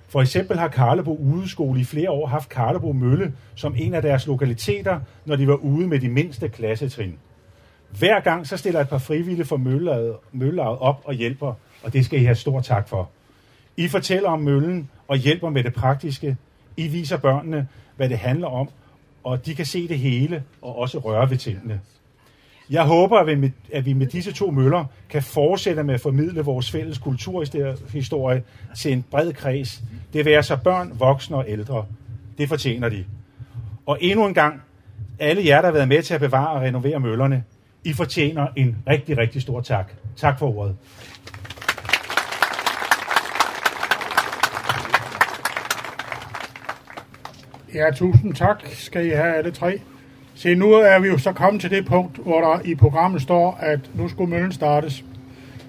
[0.10, 4.28] For eksempel har Karlebo Udeskole i flere år haft Karlebo Mølle som en af deres
[4.28, 7.14] lokaliteter, når de var ude med de mindste klassetrin.
[8.00, 9.58] Hver gang så stiller et par frivillige for
[10.32, 11.54] møllelaget op og hjælper,
[11.84, 13.10] og det skal I have stor tak for.
[13.78, 16.38] I fortæller om møllen og hjælper med det praktiske.
[16.78, 18.70] I viser børnene, hvad det handler om,
[19.26, 21.80] og de kan se det hele og også røre ved tingene.
[22.70, 26.02] Jeg håber, at vi, med, at vi med disse to møller kan fortsætte med at
[26.02, 28.44] formidle vores fælles kulturhistorie
[28.76, 29.84] til en bred kreds.
[30.14, 31.86] Det vil altså så børn, voksne og ældre.
[32.38, 33.06] Det fortjener de.
[33.86, 34.62] Og endnu en gang,
[35.20, 37.44] alle jer, der har været med til at bevare og renovere møllerne,
[37.84, 39.92] I fortjener en rigtig, rigtig stor tak.
[40.16, 40.76] Tak for ordet.
[47.76, 49.80] Ja, tusind tak skal I have alle tre.
[50.36, 53.58] Se, nu er vi jo så kommet til det punkt, hvor der i programmet står,
[53.60, 55.04] at nu skulle møllen startes.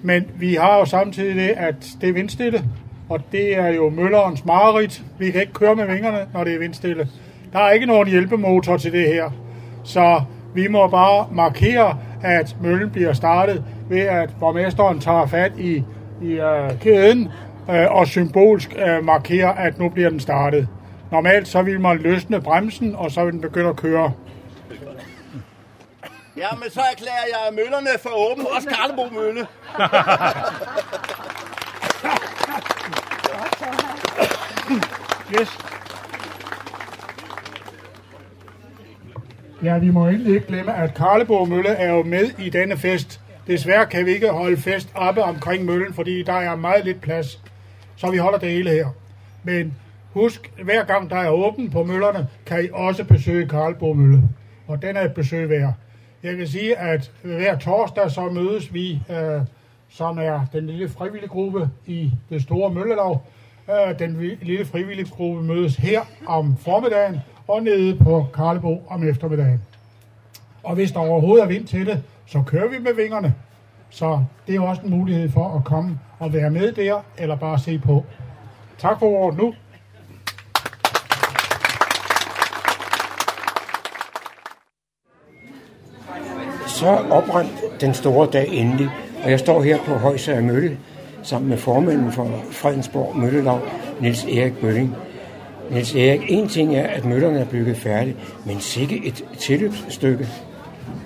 [0.01, 2.63] Men vi har jo samtidig det, at det er vindstille,
[3.09, 5.03] og det er jo møllerens mareridt.
[5.19, 7.07] Vi kan ikke køre med vingerne, når det er vindstille.
[7.53, 9.31] Der er ikke nogen hjælpemotor til det her.
[9.83, 10.21] Så
[10.53, 15.83] vi må bare markere, at møllen bliver startet ved, at borgmesteren tager fat i,
[16.21, 17.29] i uh, kæden
[17.67, 20.67] uh, og symbolsk uh, markerer, at nu bliver den startet.
[21.11, 24.13] Normalt så vil man løsne bremsen, og så vil den begynde at køre.
[26.37, 28.47] Ja, men så erklærer jeg møllerne for åben.
[28.55, 29.47] Også Karlebo Mølle.
[35.39, 35.57] yes.
[39.63, 43.19] Ja, vi må egentlig ikke glemme, at Karlebo Mølle er jo med i denne fest.
[43.47, 47.39] Desværre kan vi ikke holde fest oppe omkring møllen, fordi der er meget lidt plads.
[47.95, 48.87] Så vi holder det hele her.
[49.43, 49.75] Men
[50.17, 54.23] Husk, hver gang der er åben på møllerne, kan I også besøge Karlbo Mølle.
[54.67, 55.73] Og den er et besøg værd.
[56.23, 59.41] Jeg kan sige, at hver torsdag så mødes vi, øh,
[59.89, 63.19] som er den lille frivillige gruppe i det store møllelag.
[63.69, 69.61] Øh, den lille frivillige gruppe mødes her om formiddagen og nede på Karlebo om eftermiddagen.
[70.63, 73.33] Og hvis der overhovedet er vind til det, så kører vi med vingerne.
[73.89, 77.59] Så det er også en mulighed for at komme og være med der, eller bare
[77.59, 78.05] se på.
[78.77, 79.53] Tak for ordet nu.
[86.77, 88.89] Så oprandt den store dag endelig,
[89.23, 90.77] og jeg står her på Højsager Mølle
[91.23, 93.59] sammen med formanden for Fredensborg Møllelag,
[94.01, 94.95] Niels Erik Bølling.
[95.71, 100.27] Niels Erik, en ting er, at møllerne er bygget færdige, men sikke et tilløbsstykke.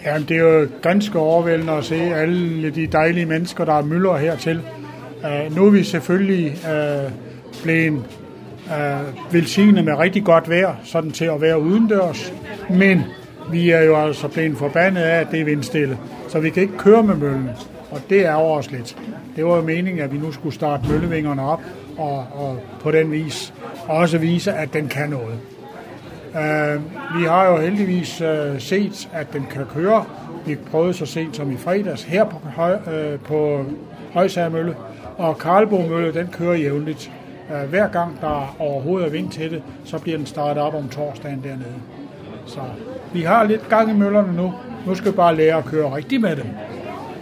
[0.06, 4.18] Jamen, det er jo ganske overvældende at se alle de dejlige mennesker, der er møller
[4.18, 4.62] hertil.
[5.24, 7.12] Uh, nu er vi selvfølgelig uh,
[7.64, 7.94] blevet
[8.66, 12.34] uh, velsignet med rigtig godt vejr, sådan til at være udendørs.
[12.70, 13.04] Men
[13.50, 15.98] vi er jo altså blevet forbandet af, at det er vindstille.
[16.28, 17.50] Så vi kan ikke køre med møllen,
[17.92, 18.98] og det er os lidt.
[19.36, 21.62] Det var jo meningen, at vi nu skulle starte møllevingerne op,
[21.98, 23.54] og, og på den vis
[23.88, 25.40] også vise, at den kan noget.
[26.34, 26.82] Uh,
[27.20, 30.06] vi har jo heldigvis uh, set, at den kan køre.
[30.46, 33.66] Vi prøvede så sent som i fredags her på, høj, uh, på
[34.14, 34.76] Højsagermølle,
[35.18, 37.12] og Karlbo Mølle, den kører jævnligt.
[37.50, 40.90] Uh, hver gang der overhovedet er vind til det, så bliver den startet op om
[40.90, 41.76] torsdagen dernede.
[42.46, 42.60] Så
[43.14, 44.54] vi har lidt gang i møllerne nu.
[44.86, 46.46] Nu skal vi bare lære at køre rigtigt med dem.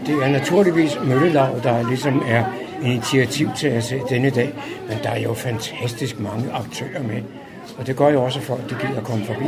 [0.05, 2.43] Det er naturligvis Møllelav, der ligesom er
[2.83, 4.53] initiativ til at se denne dag,
[4.87, 7.21] men der er jo fantastisk mange aktører med.
[7.79, 9.45] Og det gør jo også, at folk de gider komme forbi.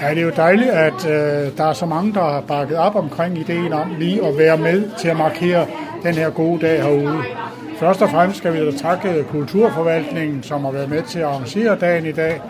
[0.00, 2.96] Ja, det er jo dejligt, at øh, der er så mange, der har bakket op
[2.96, 5.66] omkring ideen om lige at være med til at markere
[6.02, 7.22] den her gode dag herude.
[7.78, 11.76] Først og fremmest skal vi da takke Kulturforvaltningen, som har været med til at arrangere
[11.80, 12.40] dagen i dag,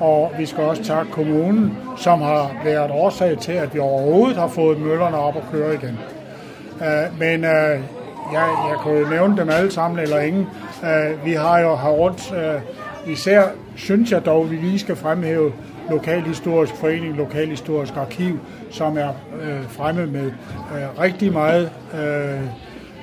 [0.00, 4.48] og vi skal også takke kommunen, som har været årsag til, at vi overhovedet har
[4.48, 5.98] fået møllerne op og køre igen.
[6.80, 7.80] Uh, men øh, uh,
[8.32, 10.46] jeg, jeg kunne jo nævne dem alle sammen, eller ingen.
[10.82, 13.42] Uh, vi har jo her rundt, uh, især
[13.76, 15.52] synes jeg dog, at vi lige skal fremhæve
[15.90, 18.38] Lokalhistorisk Forening, Lokalhistorisk Arkiv,
[18.70, 22.48] som er uh, fremme med uh, rigtig meget, uh,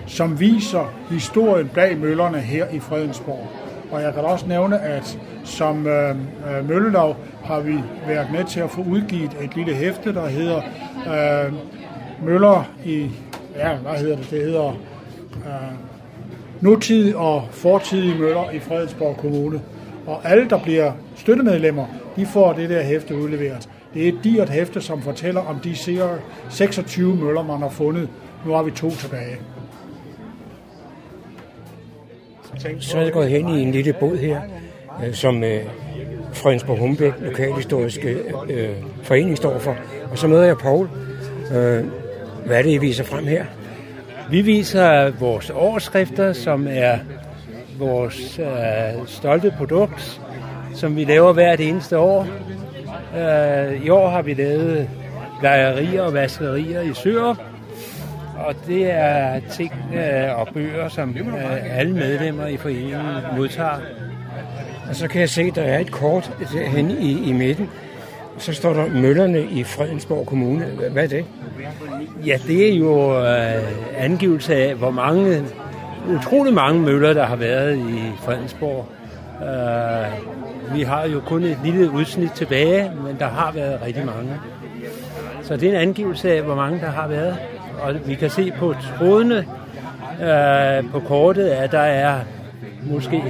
[0.07, 3.62] som viser historien bag møllerne her i Fredensborg.
[3.93, 7.75] Og jeg kan også nævne, at som øh, øh Møllelov har vi
[8.07, 10.61] været med til at få udgivet et lille hæfte, der hedder
[11.07, 11.53] øh,
[12.25, 13.09] Møller i,
[13.55, 14.69] ja, hvad hedder det, det hedder
[15.35, 15.73] øh,
[16.61, 19.61] Nutid og Fortidige Møller i Fredensborg Kommune.
[20.07, 23.69] Og alle, der bliver støttemedlemmer, de får det der hæfte udleveret.
[23.93, 25.75] Det er et dyrt hæfte, som fortæller om de
[26.49, 28.09] 26 møller, man har fundet.
[28.45, 29.37] Nu har vi to tilbage.
[32.79, 34.41] Så er jeg gået hen i en lille båd her,
[35.05, 35.61] øh, som øh,
[36.33, 38.17] Fredensborg Humbæk Lokalhistoriske
[38.49, 38.69] øh,
[39.03, 39.75] Forening står for.
[40.11, 40.89] Og så møder jeg Paul.
[41.51, 41.83] Øh,
[42.45, 43.45] hvad er det, I viser frem her?
[44.29, 46.97] Vi viser vores overskrifter, som er
[47.79, 50.21] vores øh, stolte produkt,
[50.73, 52.27] som vi laver hvert eneste år.
[53.17, 54.89] Øh, I år har vi lavet
[55.41, 57.37] lejerier og vaskerier i Sørup,
[58.43, 63.01] og det er ting øh, og bøger, som øh, alle medlemmer i foreningen
[63.37, 63.79] modtager.
[64.89, 67.69] Og så kan jeg se, at der er et kort hen i, i midten.
[68.37, 70.65] Så står der Møllerne i Fredensborg Kommune.
[70.91, 71.25] Hvad er det?
[72.25, 73.63] Ja, det er jo øh,
[73.97, 75.43] angivelse af, hvor mange,
[76.15, 78.87] utrolig mange møller, der har været i Fredensborg.
[79.41, 84.29] Øh, vi har jo kun et lille udsnit tilbage, men der har været rigtig mange.
[85.43, 87.37] Så det er en angivelse af, hvor mange der har været
[87.81, 89.45] og vi kan se på trådene
[90.21, 92.19] øh, på kortet, at der er
[92.91, 93.23] måske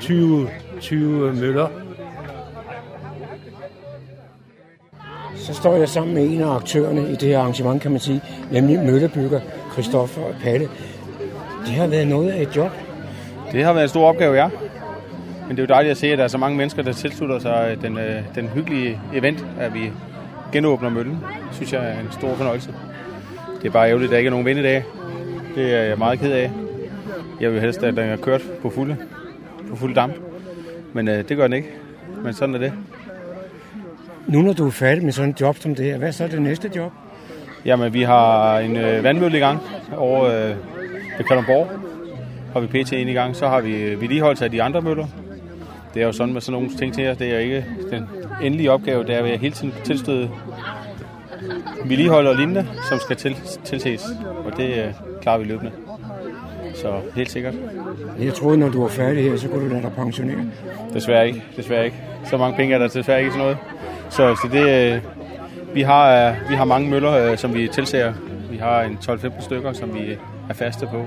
[0.00, 0.48] 20,
[0.80, 1.68] 20 møller.
[5.36, 8.22] Så står jeg sammen med en af aktørerne i det her arrangement, kan man sige,
[8.50, 9.40] nemlig møllebygger
[9.72, 10.68] Christoffer og Palle.
[11.66, 12.70] Det har været noget af et job.
[13.52, 14.48] Det har været en stor opgave, ja.
[15.48, 17.38] Men det er jo dejligt at se, at der er så mange mennesker, der tilslutter
[17.38, 19.92] sig den, øh, den hyggelige event, at vi
[20.52, 21.14] genåbner møllen.
[21.48, 22.74] Det synes jeg er en stor fornøjelse.
[23.66, 24.84] Det er bare ærgerligt, at der ikke er nogen vindedag.
[25.54, 26.50] Det er jeg meget ked af.
[27.40, 28.96] Jeg vil helst, at den er kørt på fulde,
[29.70, 30.14] på fuld damp.
[30.92, 31.68] Men øh, det gør den ikke.
[32.24, 32.72] Men sådan er det.
[34.26, 36.28] Nu når du er færdig med sådan et job som det her, hvad er så
[36.28, 36.92] det næste job?
[37.64, 39.58] Jamen, vi har en øh, vandmølle i gang
[39.96, 40.48] over øh,
[41.18, 41.70] ved Kalundborg.
[42.52, 43.36] Har vi PT ind i gang.
[43.36, 45.06] Så har vi øh, vedligeholdelse af de andre møller.
[45.94, 47.14] Det er jo sådan med sådan nogle ting til jer.
[47.14, 48.08] Det er ikke den
[48.42, 49.04] endelige opgave.
[49.04, 50.30] Det er at hele tiden tilstøde
[51.84, 54.04] vedligehold og lignende, som skal til, tilses.
[54.44, 55.72] Og det øh, klarer vi løbende.
[56.74, 57.54] Så helt sikkert.
[58.20, 60.44] Jeg troede, når du var færdig her, så kunne du lade dig pensionere.
[60.94, 61.42] Desværre ikke.
[61.56, 61.96] Desværre ikke.
[62.24, 63.58] Så mange penge er der desværre ikke sådan noget.
[64.10, 65.02] Så, så det, øh,
[65.74, 68.12] vi, har, øh, vi har mange møller, øh, som vi tilser.
[68.50, 70.16] Vi har en 12-15 stykker, som vi
[70.48, 71.06] er faste på.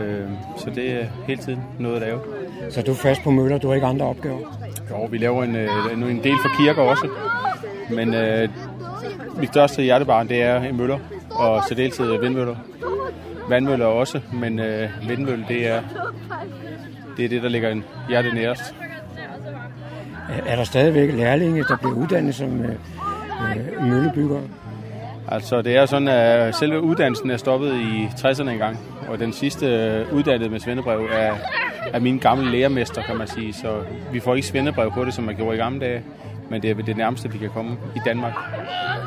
[0.00, 2.20] Øh, så det er hele tiden noget at lave.
[2.70, 4.38] Så du er fast på møller, du har ikke andre opgaver?
[4.90, 7.08] Jo, vi laver en, øh, en del for kirker også.
[7.90, 8.48] Men øh,
[9.38, 10.98] mit største hjertebarn, det er en møller,
[11.30, 12.56] og så deltid vindmøller.
[13.48, 15.82] Vandmøller også, men øh, vindmølle, det er,
[17.16, 18.74] det er det, der ligger en hjerte nærest.
[20.46, 24.42] Er der stadigvæk lærlinge, der bliver uddannet som øh, øh, møllebyggere?
[25.28, 29.66] Altså, det er sådan, at selve uddannelsen er stoppet i 60'erne engang, og den sidste
[29.66, 31.34] øh, uddannede med svendebrev er,
[31.92, 33.52] er min gamle lærermester, kan man sige.
[33.52, 36.02] Så vi får ikke svendebrev på det, som man gjorde i gamle dage
[36.50, 38.32] men det er det nærmeste, vi kan komme i Danmark.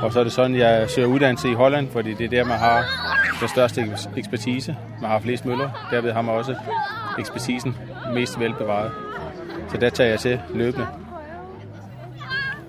[0.01, 2.57] Og så er det sådan, jeg søger uddannelse i Holland, fordi det er der, man
[2.57, 2.85] har
[3.39, 3.81] den største
[4.17, 4.75] ekspertise.
[5.01, 6.55] Man har flest møller, derved har man også
[7.19, 7.75] ekspertisen
[8.13, 8.91] mest velbevaret.
[9.71, 10.87] Så der tager jeg til løbende.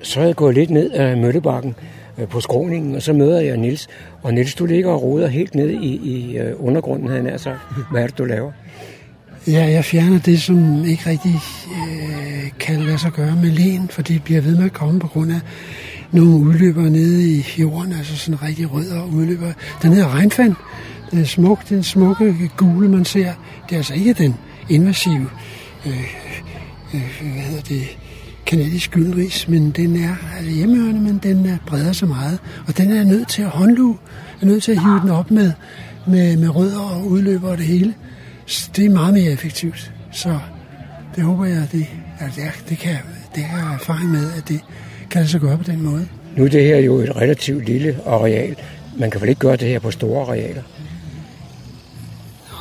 [0.03, 1.77] Så er jeg gået lidt ned af Møllebakken
[2.19, 3.89] øh, på skråningen, og så møder jeg Nils.
[4.23, 7.59] Og Nils, du ligger og roder helt ned i, i øh, undergrunden, havde han sagt.
[7.91, 8.53] Hvad er det, du laver?
[9.47, 14.03] Ja, jeg fjerner det, som ikke rigtig øh, kan lade sig gøre med len, for
[14.03, 15.41] det bliver ved med at komme på grund af
[16.13, 19.53] nogle udløber nede i jorden, altså sådan rigtig rødder udløber.
[19.83, 20.55] Den hedder regnfand.
[21.11, 23.33] Den er smuk, den smukke gule, man ser.
[23.69, 24.35] Det er altså ikke den
[24.69, 25.29] invasive,
[25.87, 26.15] øh,
[26.95, 27.99] øh, hvad hedder det,
[28.47, 32.39] kanadisk gyldenris, men den er altså hjemmehørende, men den er breder så meget.
[32.67, 33.97] Og den er nødt til at håndluge,
[34.43, 35.53] er nødt til at hive den op med,
[36.07, 37.95] med, med rødder og udløber og det hele.
[38.47, 39.93] Så det er meget mere effektivt.
[40.13, 40.39] Så
[41.17, 41.87] det håber jeg, at det,
[42.21, 42.97] altså det, det, kan,
[43.35, 44.61] det har jeg erfaring med, at det
[45.11, 46.09] kan lade sig gøre på den måde.
[46.37, 48.57] Nu er det her jo et relativt lille areal.
[48.99, 50.63] Man kan vel ikke gøre det her på store arealer?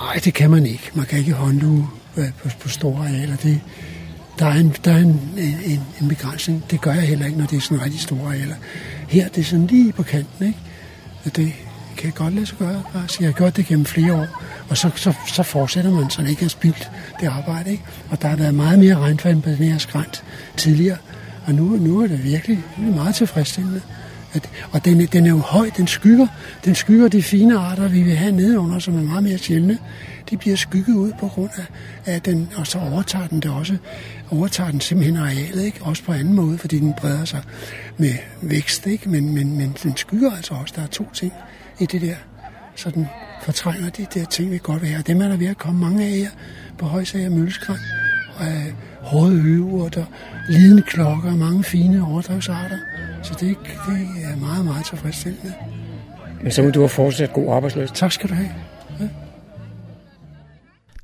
[0.04, 0.92] Nej, det kan man ikke.
[0.94, 3.36] Man kan ikke håndluge øh, på, på store arealer.
[3.36, 3.60] Det,
[4.40, 5.22] der er, en, der er en,
[5.66, 6.64] en, en begrænsning.
[6.72, 8.56] Det gør jeg heller ikke, når det er sådan rigtig store arealer.
[9.10, 10.60] Her det er sådan lige på kanten, ikke?
[11.26, 11.54] Og det
[12.04, 12.84] kan jeg godt lade sig gøre.
[13.02, 14.28] Altså, jeg har gjort det gennem flere år,
[14.70, 17.72] og så, så, så fortsætter man, så det ikke er spildt det arbejde.
[17.72, 17.84] Ikke?
[18.10, 20.24] Og der har været meget mere regnfald på den her skrænt
[20.58, 20.98] tidligere,
[21.46, 23.82] og nu, nu er det virkelig det er meget tilfredsstillende.
[24.34, 26.28] At, og den, den er jo høj, den skygger,
[26.66, 29.78] den skygger de fine arter, vi vil have nedenunder, som er meget mere sjældne.
[30.30, 31.66] De bliver skygget ud på grund af,
[32.14, 33.78] af den, og så overtager den det også,
[34.32, 35.80] overtager den simpelthen arealet, ikke?
[35.82, 37.42] også på anden måde, fordi den breder sig
[37.98, 39.10] med vækst, ikke?
[39.10, 40.74] Men, men, men den skygger altså også.
[40.78, 41.34] Der er to ting
[41.84, 42.16] i det der,
[42.76, 43.08] så den
[43.42, 45.04] fortrænger de der ting, vi godt vil have.
[45.08, 46.30] Dem er der ved at komme mange af her
[46.78, 47.78] på Højsager Mølleskræn.
[48.42, 50.06] Øh, hårde øveurter,
[50.50, 52.78] lidende klokker og mange fine overdrevsarter.
[53.24, 55.54] Så det, det er meget, meget tilfredsstillende.
[56.42, 57.96] Men så må du have fortsat god arbejdsløst.
[57.96, 58.50] Tak skal du have.
[59.00, 59.08] Ja.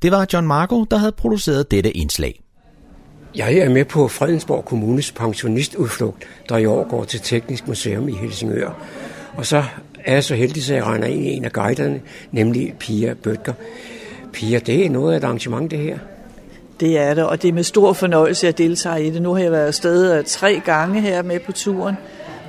[0.01, 2.41] Det var John Marco, der havde produceret dette indslag.
[3.35, 8.13] Jeg er med på Fredensborg Kommunes pensionistudflugt, der i år går til Teknisk Museum i
[8.13, 8.85] Helsingør.
[9.33, 9.63] Og så
[10.05, 13.53] er så heldig, at jeg render ind i en af guiderne, nemlig Pia Bøtger.
[14.33, 15.97] Pia, det er noget af et arrangement, det her.
[16.79, 19.21] Det er det, og det er med stor fornøjelse, at jeg deltager i det.
[19.21, 21.95] Nu har jeg været afsted øh, tre gange her med på turen.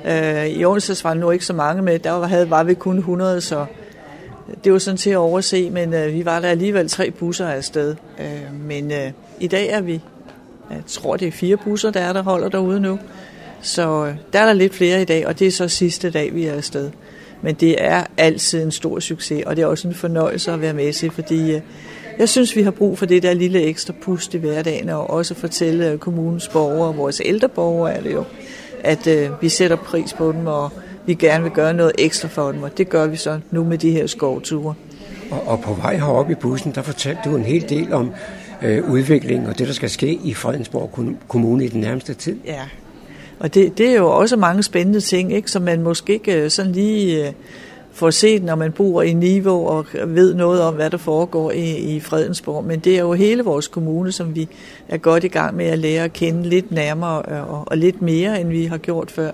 [0.05, 2.97] Øh, I onsdags var der nu ikke så mange med, der var, var vi kun
[2.97, 3.65] 100, så
[4.63, 7.95] det var sådan til at overse, men øh, vi var der alligevel tre busser afsted.
[8.67, 8.91] Men
[9.39, 10.01] i dag er vi,
[10.69, 12.99] jeg tror det er fire busser, der er, der holder derude nu.
[13.61, 16.45] Så der er der lidt flere i dag, og det er så sidste dag, vi
[16.45, 16.91] er afsted.
[17.41, 20.73] Men det er altid en stor succes, og det er også en fornøjelse at være
[20.73, 21.59] med til, fordi
[22.19, 25.35] jeg synes, vi har brug for det der lille ekstra pust i hverdagen, og også
[25.35, 28.23] fortælle kommunens borgere, vores ældre borgere er det jo,
[28.83, 30.69] at øh, vi sætter pris på dem, og
[31.05, 33.77] vi gerne vil gøre noget ekstra for dem, og det gør vi så nu med
[33.77, 34.73] de her skovture.
[35.31, 38.11] Og, og på vej herop i bussen, der fortalte du en hel del om
[38.61, 42.37] øh, udviklingen og det, der skal ske i Fredensborg Kommune i den nærmeste tid.
[42.45, 42.63] Ja,
[43.41, 46.49] og det, det er jo også mange spændende ting, ikke, som man måske ikke øh,
[46.49, 47.27] sådan lige...
[47.27, 47.33] Øh,
[47.93, 51.77] får set, når man bor i Niveau og ved noget om, hvad der foregår i,
[51.77, 52.63] i Fredensborg.
[52.63, 54.49] Men det er jo hele vores kommune, som vi
[54.89, 58.01] er godt i gang med at lære at kende lidt nærmere øh, og, og lidt
[58.01, 59.31] mere, end vi har gjort før.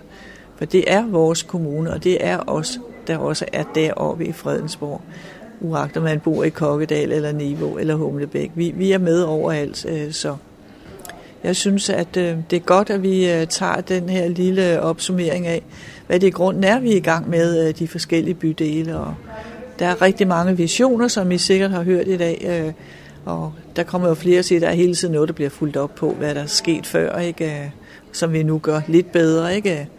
[0.58, 5.02] For det er vores kommune, og det er os, der også er deroppe i Fredensborg.
[5.62, 8.52] Uagtet man bor i Kokkedal eller Niveau eller Humlebæk.
[8.56, 10.36] Vi, vi er med overalt, så
[11.44, 15.48] jeg synes, at øh, det er godt, at vi øh, tager den her lille opsummering
[15.48, 15.64] af,
[16.08, 18.98] hvad det i grunden er, vi er i gang med øh, de forskellige bydele.
[18.98, 19.16] Og
[19.80, 22.74] der er rigtig mange visioner, som I sikkert har hørt i dag,
[23.26, 25.96] og der kommer jo flere til, der er hele tiden noget, der bliver fuldt op
[25.96, 27.74] på, hvad der er sket før, ikke?
[28.12, 29.56] Som vi nu gør lidt bedre.
[29.56, 29.90] Ikke?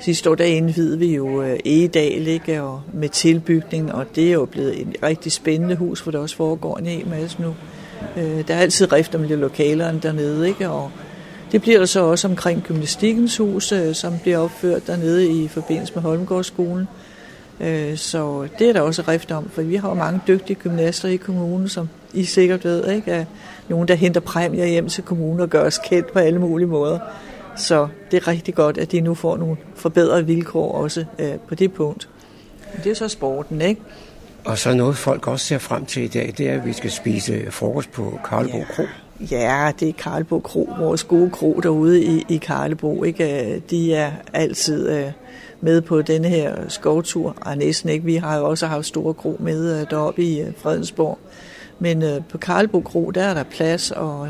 [0.00, 2.62] Sidste år der indvidede vi jo Egedal ikke?
[2.62, 6.36] Og med tilbygning, og det er jo blevet et rigtig spændende hus, hvor der også
[6.36, 7.54] foregår en hel masse nu.
[8.16, 10.68] Øh, der er altid rift om de lokalerne dernede, ikke?
[10.68, 10.90] og
[11.52, 15.94] det bliver der så også omkring gymnastikkens hus, øh, som bliver opført dernede i forbindelse
[15.94, 16.88] med Holmgårdsskolen.
[17.60, 21.08] Øh, så det er der også rift om, for vi har jo mange dygtige gymnaster
[21.08, 23.10] i kommunen, som I sikkert ved, ikke?
[23.10, 23.24] Er
[23.68, 26.98] nogen, der henter præmier hjem til kommunen og gør os kendt på alle mulige måder.
[27.56, 31.54] Så det er rigtig godt, at de nu får nogle forbedrede vilkår også øh, på
[31.54, 32.08] det punkt.
[32.84, 33.80] Det er så sporten, ikke?
[34.44, 36.90] Og så noget folk også ser frem til i dag, det er, at vi skal
[36.90, 38.64] spise frokost på Karlbo ja.
[38.64, 38.82] Kro.
[39.30, 43.04] Ja, det er Karlebo Kro, vores gode kro derude i, i Karlebo.
[43.04, 43.62] Ikke?
[43.70, 45.12] De er altid øh,
[45.60, 47.36] med på denne her skovtur.
[47.40, 48.04] Og næsten ikke.
[48.04, 51.18] Vi har jo også haft store kro med øh, deroppe i øh, Fredensborg.
[51.78, 54.28] Men øh, på Karlebo Kro, der er der plads, og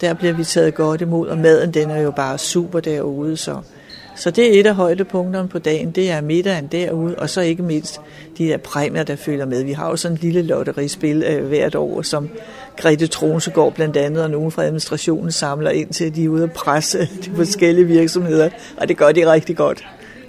[0.00, 3.60] Der bliver vi taget godt imod, og maden den er jo bare super derude, så...
[4.16, 7.62] Så det er et af højdepunkterne på dagen, det er middagen derude, og så ikke
[7.62, 8.00] mindst
[8.42, 9.64] de der præmier, der følger med.
[9.64, 12.28] Vi har jo sådan en lille lotterispil øh, hvert år, som
[12.76, 16.50] Grete Tronsegård blandt andet, og nogen fra administrationen samler ind til, de er ude og
[16.50, 19.86] presse de forskellige virksomheder, og det gør de rigtig godt.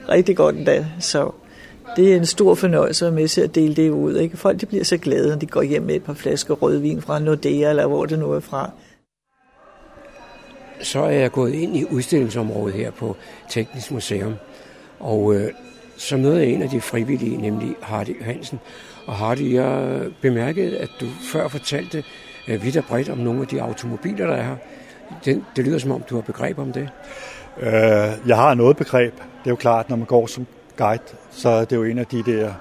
[0.09, 1.31] Rigtig godt endda, så
[1.95, 4.15] det er en stor fornøjelse at med til at dele det ud.
[4.15, 4.37] Ikke?
[4.37, 7.19] Folk de bliver så glade, når de går hjem med et par flasker rødvin fra
[7.19, 8.71] Nordea, eller hvor det nu er fra
[10.83, 13.15] så er jeg gået ind i udstillingsområdet her på
[13.49, 14.33] Teknisk Museum.
[14.99, 15.51] Og øh,
[15.97, 18.59] så møder jeg en af de frivillige, nemlig Hardy Hansen.
[19.05, 22.03] Og Hardy, jeg bemærkede, at du før fortalte
[22.47, 24.55] øh, vidt og bredt om nogle af de automobiler, der er her.
[25.25, 26.89] Det, det lyder som om, du har begreb om det.
[27.59, 27.71] Øh,
[28.27, 29.13] jeg har noget begreb.
[29.13, 32.05] Det er jo klart, når man går som guide, så er det jo en af
[32.05, 32.53] de der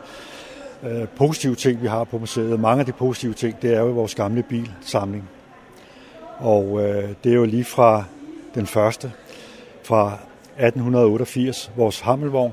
[0.83, 2.61] øh, positive ting, vi har på museet.
[2.61, 5.29] Mange af de positive ting, det er jo vores gamle bilsamling.
[6.39, 8.05] Og øh, det er jo lige fra
[8.55, 9.13] den første,
[9.85, 10.19] fra
[10.57, 12.53] 1888, vores Hammelvogn,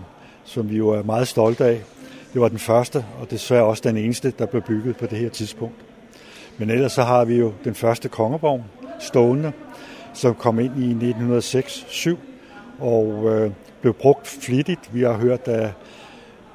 [0.50, 1.82] som vi jo er meget stolte af.
[2.34, 5.30] Det var den første, og desværre også den eneste, der blev bygget på det her
[5.30, 5.76] tidspunkt.
[6.58, 8.64] Men ellers så har vi jo den første kongeborg,
[9.00, 9.52] stående,
[10.14, 12.16] som kom ind i 1906-7
[12.80, 14.93] og øh, blev brugt flittigt.
[14.93, 15.72] Vi har hørt, at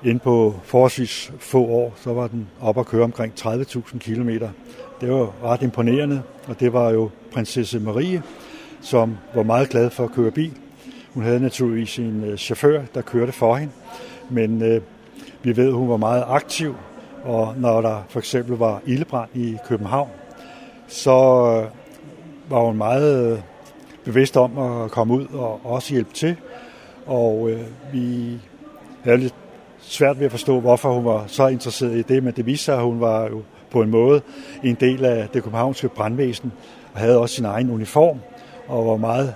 [0.04, 4.28] inden på forholdsvis få år, så var den op at køre omkring 30.000 km.
[5.00, 8.22] Det var ret imponerende, og det var jo prinsesse Marie,
[8.80, 10.52] som var meget glad for at køre bil.
[11.14, 13.72] Hun havde naturligvis en øh, chauffør, der kørte for hende,
[14.30, 14.80] men øh,
[15.42, 16.76] vi ved, at hun var meget aktiv,
[17.24, 20.08] og når der for eksempel var ildebrand i København,
[20.86, 21.70] så øh,
[22.50, 23.38] var hun meget øh,
[24.04, 26.36] bevidst om at komme ud og også hjælpe til.
[27.06, 27.60] Og øh,
[27.92, 28.38] vi
[29.04, 29.34] havde lidt
[29.80, 32.76] svært ved at forstå, hvorfor hun var så interesseret i det, men det viste sig,
[32.76, 34.22] at hun var jo på en måde
[34.64, 36.52] en del af det københavnske brandvæsen,
[36.94, 38.18] og havde også sin egen uniform,
[38.68, 39.34] og var meget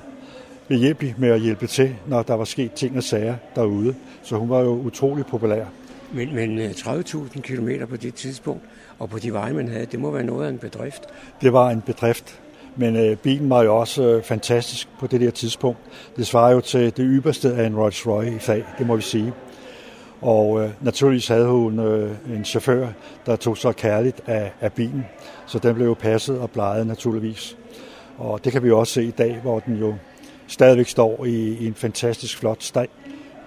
[0.68, 3.94] behjælpelig med at hjælpe til, når der var sket ting og sager derude.
[4.22, 5.64] Så hun var jo utrolig populær.
[6.12, 8.62] Men, men 30.000 øh, km på det tidspunkt,
[8.98, 11.02] og på de veje, man havde, det må være noget af en bedrift.
[11.40, 12.40] Det var en bedrift,
[12.76, 15.78] men øh, bilen var jo også øh, fantastisk på det der tidspunkt.
[16.16, 19.02] Det svarer jo til det ypperste af en Rolls Royce i fag, det må vi
[19.02, 19.32] sige.
[20.20, 22.88] Og øh, naturligvis havde hun øh, en chauffør,
[23.26, 25.06] der tog så kærligt af, af bilen,
[25.46, 27.56] så den blev jo passet og bleget naturligvis.
[28.18, 29.94] Og det kan vi jo også se i dag, hvor den jo
[30.48, 32.88] stadigvæk står i, i en fantastisk flot stand.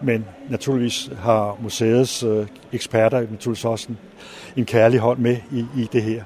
[0.02, 3.98] Men naturligvis har museets øh, eksperter naturligvis også en,
[4.58, 6.24] en kærlig hånd med i, i det her.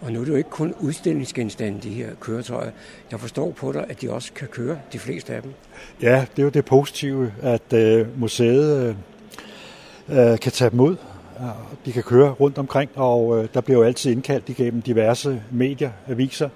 [0.00, 2.70] Og nu er det jo ikke kun udstillingsgenstande, de her køretøjer.
[3.10, 5.52] Jeg forstår på dig, at de også kan køre, de fleste af dem.
[6.02, 8.96] Ja, det er jo det positive, at øh, museet
[10.08, 10.96] øh, øh, kan tage dem ud.
[11.86, 15.90] De kan køre rundt omkring, og øh, der bliver jo altid indkaldt igennem diverse medier,
[16.08, 16.48] aviser,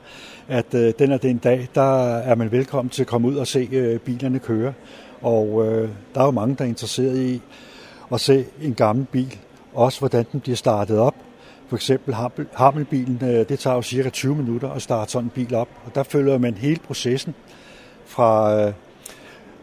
[0.48, 3.46] at øh, den er den dag, der er man velkommen til at komme ud og
[3.46, 4.72] se øh, bilerne køre.
[5.22, 7.42] Og øh, der er jo mange, der er interesseret i
[8.12, 9.38] at se en gammel bil,
[9.74, 11.14] også hvordan den bliver startet op.
[11.68, 12.14] For eksempel
[12.54, 15.94] Hammelbilen, øh, det tager jo cirka 20 minutter at starte sådan en bil op, og
[15.94, 17.34] der følger man hele processen
[18.06, 18.72] fra øh,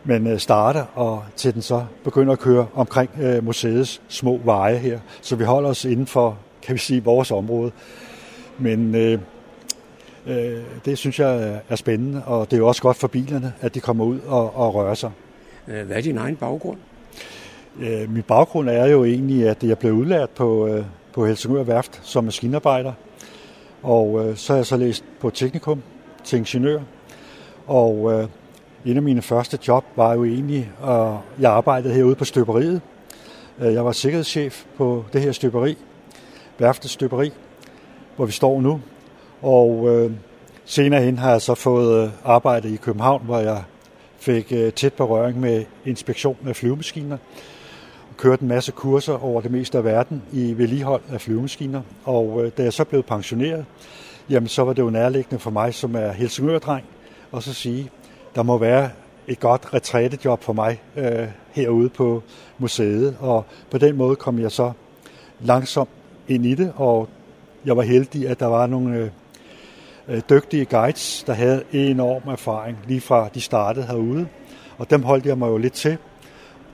[0.04, 4.78] man øh, starter og til den så begynder at køre omkring øh, museets små veje
[4.78, 5.00] her.
[5.22, 7.72] Så vi holder os inden for, kan vi sige, vores område.
[8.60, 9.20] Men øh,
[10.86, 13.80] det synes jeg er spændende, og det er jo også godt for bilerne, at de
[13.80, 15.12] kommer ud og, og rører sig.
[15.68, 16.78] Øh, hvad er din egen baggrund?
[17.80, 22.00] Øh, min baggrund er jo egentlig, at jeg blev udlært på, øh, på Helsingør Værft
[22.04, 22.94] som maskinarbejder.
[23.84, 25.82] Og øh, så har jeg så læst på teknikum
[26.24, 26.80] til ingeniør.
[27.68, 28.28] Og øh,
[28.86, 32.82] en af mine første job var jo egentlig, at jeg arbejdede herude på støberiet.
[33.60, 35.78] Øh, jeg var sikkerhedschef på det her støberi,
[36.60, 37.32] værftets støberi,
[38.16, 38.82] hvor vi står nu.
[39.46, 40.12] Og øh,
[40.66, 43.64] senere hen har jeg så fået øh, arbejde i København, hvor jeg
[44.18, 47.18] fik øh, tæt berøring med inspektion af flyvemaskiner.
[48.10, 51.82] Og kørte en masse kurser over det meste af verden i vedligehold af flyvemaskiner.
[52.04, 53.66] Og øh, da jeg så blev pensioneret,
[54.30, 56.86] jamen så var det jo nærliggende for mig, som er Helsingør-dreng,
[57.32, 57.90] og så sige,
[58.36, 58.90] der må være
[59.28, 62.24] et godt retrætejob for mig øh, herude på
[62.58, 63.18] museet.
[63.20, 64.72] Og på den måde kom jeg så
[65.40, 65.90] langsomt
[66.28, 67.10] ind i det, og
[67.66, 69.10] jeg var heldig, at der var nogle øh
[70.10, 74.28] Øh, dygtige guides, der havde enorm erfaring, lige fra de startede herude.
[74.78, 75.98] Og dem holdt jeg mig jo lidt til.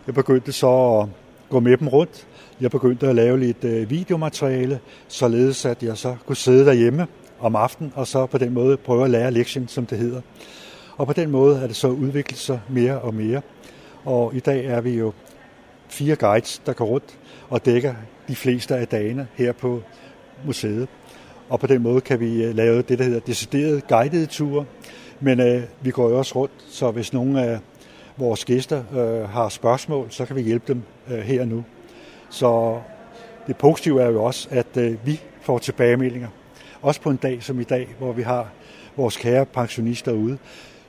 [0.07, 1.07] Jeg begyndte så at
[1.49, 2.27] gå med dem rundt.
[2.61, 7.07] Jeg begyndte at lave lidt øh, videomateriale, således at jeg så kunne sidde derhjemme
[7.39, 10.21] om aftenen, og så på den måde prøve at lære lektien, som det hedder.
[10.97, 13.41] Og på den måde er det så udviklet sig mere og mere.
[14.05, 15.13] Og i dag er vi jo
[15.87, 17.19] fire guides, der går rundt
[17.49, 17.93] og dækker
[18.27, 19.81] de fleste af dagene her på
[20.45, 20.87] museet.
[21.51, 24.65] Og på den måde kan vi øh, lave det, der hedder deciderede guidede ture.
[25.19, 27.59] Men øh, vi går jo også rundt, så hvis nogen af
[28.17, 31.63] vores gæster øh, har spørgsmål, så kan vi hjælpe dem øh, her og nu.
[32.29, 32.79] Så
[33.47, 36.27] det positive er jo også, at øh, vi får tilbagemeldinger.
[36.81, 38.49] Også på en dag som i dag, hvor vi har
[38.97, 40.37] vores kære pensionister ude.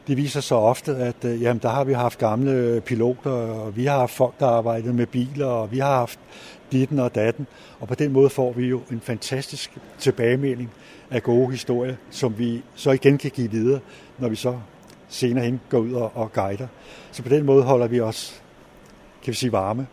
[0.07, 3.77] Det viser så ofte, at øh, jamen, der har vi haft gamle øh, piloter, og
[3.77, 6.19] vi har haft folk, der arbejdet med biler, og vi har haft
[6.73, 7.47] ditten og datten.
[7.81, 10.71] Og på den måde får vi jo en fantastisk tilbagemelding
[11.11, 13.81] af gode historier, som vi så igen kan give videre,
[14.19, 14.59] når vi så
[15.09, 16.67] senere hen går ud og, og guider.
[17.13, 18.43] Så på den måde holder vi os,
[19.23, 19.87] kan vi sige, varme.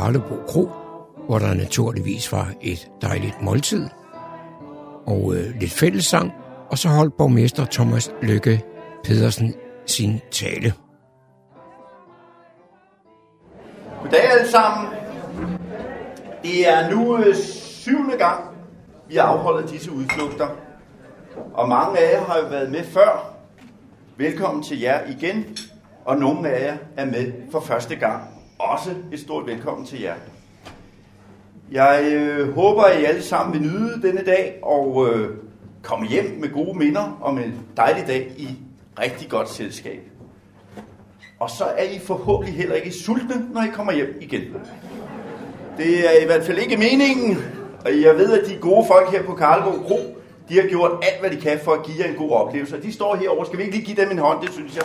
[0.00, 0.68] Karlebo Kro,
[1.26, 3.88] hvor der naturligvis var et dejligt måltid
[5.06, 6.32] og øh, lidt fællessang,
[6.70, 8.64] og så holdt borgmester Thomas Lykke
[9.04, 9.54] Pedersen
[9.86, 10.74] sin tale.
[14.02, 14.88] Goddag alle sammen.
[16.42, 18.44] Det er nu øh, syvende gang,
[19.08, 20.48] vi afholder disse udflugter.
[21.54, 23.34] Og mange af jer har jo været med før.
[24.16, 25.44] Velkommen til jer igen.
[26.04, 28.39] Og nogle af jer er med for første gang.
[28.60, 30.14] Også et stort velkommen til jer.
[31.72, 35.36] Jeg øh, håber, at I alle sammen vil nyde denne dag og øh,
[35.82, 38.48] komme hjem med gode minder om en dejlig dag i
[38.98, 40.00] rigtig godt selskab.
[41.38, 44.42] Og så er I forhåbentlig heller ikke sultne, når I kommer hjem igen.
[45.76, 47.38] Det er i hvert fald ikke meningen,
[47.84, 50.16] og jeg ved, at de gode folk her på Karlbo Kro,
[50.48, 52.76] de har gjort alt, hvad de kan for at give jer en god oplevelse.
[52.76, 53.46] Og de står herovre.
[53.46, 54.84] Skal vi ikke lige give dem en hånd, det synes jeg.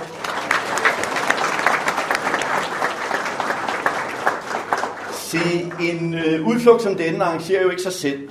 [5.26, 8.30] Se, en øh, udflugt som denne arrangerer jo ikke sig selv.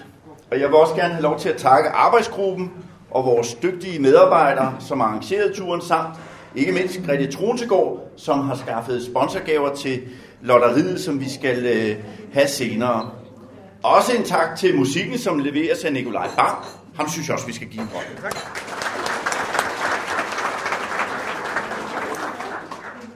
[0.50, 2.72] Og jeg vil også gerne have lov til at takke arbejdsgruppen
[3.10, 6.16] og vores dygtige medarbejdere, som har arrangeret turen, samt
[6.54, 10.02] ikke mindst Grete Tronsegård, som har skaffet sponsorgaver til
[10.42, 11.96] lotteriet, som vi skal øh,
[12.32, 13.10] have senere.
[13.82, 16.58] Også en tak til musikken, som leveres af Nikolaj Bang.
[16.94, 18.04] Ham synes jeg også, vi skal give en hånd.
[18.22, 18.63] Tak.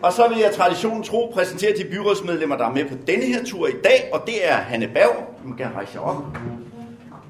[0.02, 3.44] Og så vil jeg traditionen tro præsentere de byrådsmedlemmer, der er med på denne her
[3.44, 6.24] tur i dag, og det er Hanne Berg, du kan gerne rejse jer op,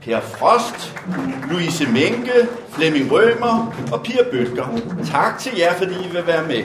[0.03, 0.95] Per Frost,
[1.51, 4.67] Louise Menke, Flemming Rømer og Pia Bøtger.
[5.11, 6.65] Tak til jer, fordi I vil være med.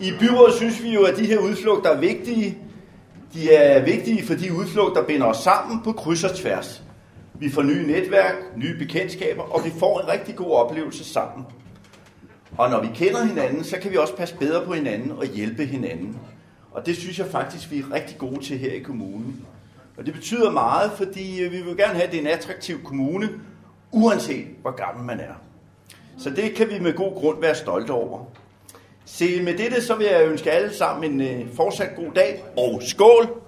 [0.00, 2.58] I byrådet synes vi jo, at de her udflugter er vigtige.
[3.34, 6.82] De er vigtige, for de udflugter binder os sammen på kryds og tværs.
[7.34, 11.46] Vi får nye netværk, nye bekendtskaber, og vi får en rigtig god oplevelse sammen.
[12.58, 15.64] Og når vi kender hinanden, så kan vi også passe bedre på hinanden og hjælpe
[15.64, 16.18] hinanden.
[16.72, 19.46] Og det synes jeg faktisk, vi er rigtig gode til her i kommunen.
[19.98, 22.82] Og det betyder meget, fordi øh, vi vil gerne have, at det er en attraktiv
[22.82, 23.30] kommune,
[23.92, 25.34] uanset hvor gammel man er.
[26.18, 28.24] Så det kan vi med god grund være stolte over.
[29.04, 32.82] Se, med dette så vil jeg ønske alle sammen en øh, fortsat god dag, og
[32.82, 33.45] skål!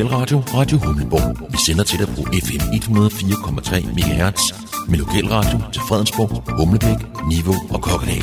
[0.00, 1.52] Lokalradio, Radio Humleborg.
[1.52, 4.42] Vi sender til dig på FM 104,3 MHz
[4.88, 8.22] med lokalradio til Fredensborg, Humlebæk, Niveau og Kokkedal.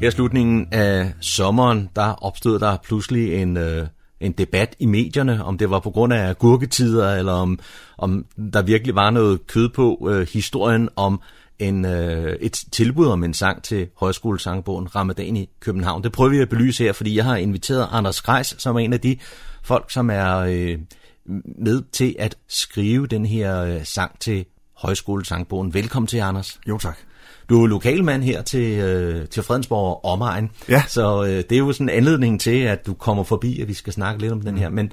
[0.00, 3.86] Her slutningen af sommeren, der opstod der pludselig en, øh,
[4.20, 7.58] en debat i medierne, om det var på grund af gurketider, eller om,
[7.98, 11.20] om der virkelig var noget kød på øh, historien om
[11.58, 16.04] en, øh, et tilbud om en sang til højskolesangbogen Ramadan i København.
[16.04, 18.92] Det prøver vi at belyse her, fordi jeg har inviteret Anders Grejs, som er en
[18.92, 19.16] af de
[19.62, 20.78] folk, som er øh,
[21.58, 24.44] med til at skrive den her øh, sang til
[24.74, 25.74] højskolesangbogen.
[25.74, 26.60] Velkommen til, Anders.
[26.68, 26.98] Jo, tak.
[27.48, 30.82] Du er lokalmand her til, øh, til Fredensborg og omegn, Ja.
[30.88, 33.74] så øh, det er jo sådan en anledning til, at du kommer forbi, at vi
[33.74, 34.68] skal snakke lidt om den her.
[34.70, 34.92] Men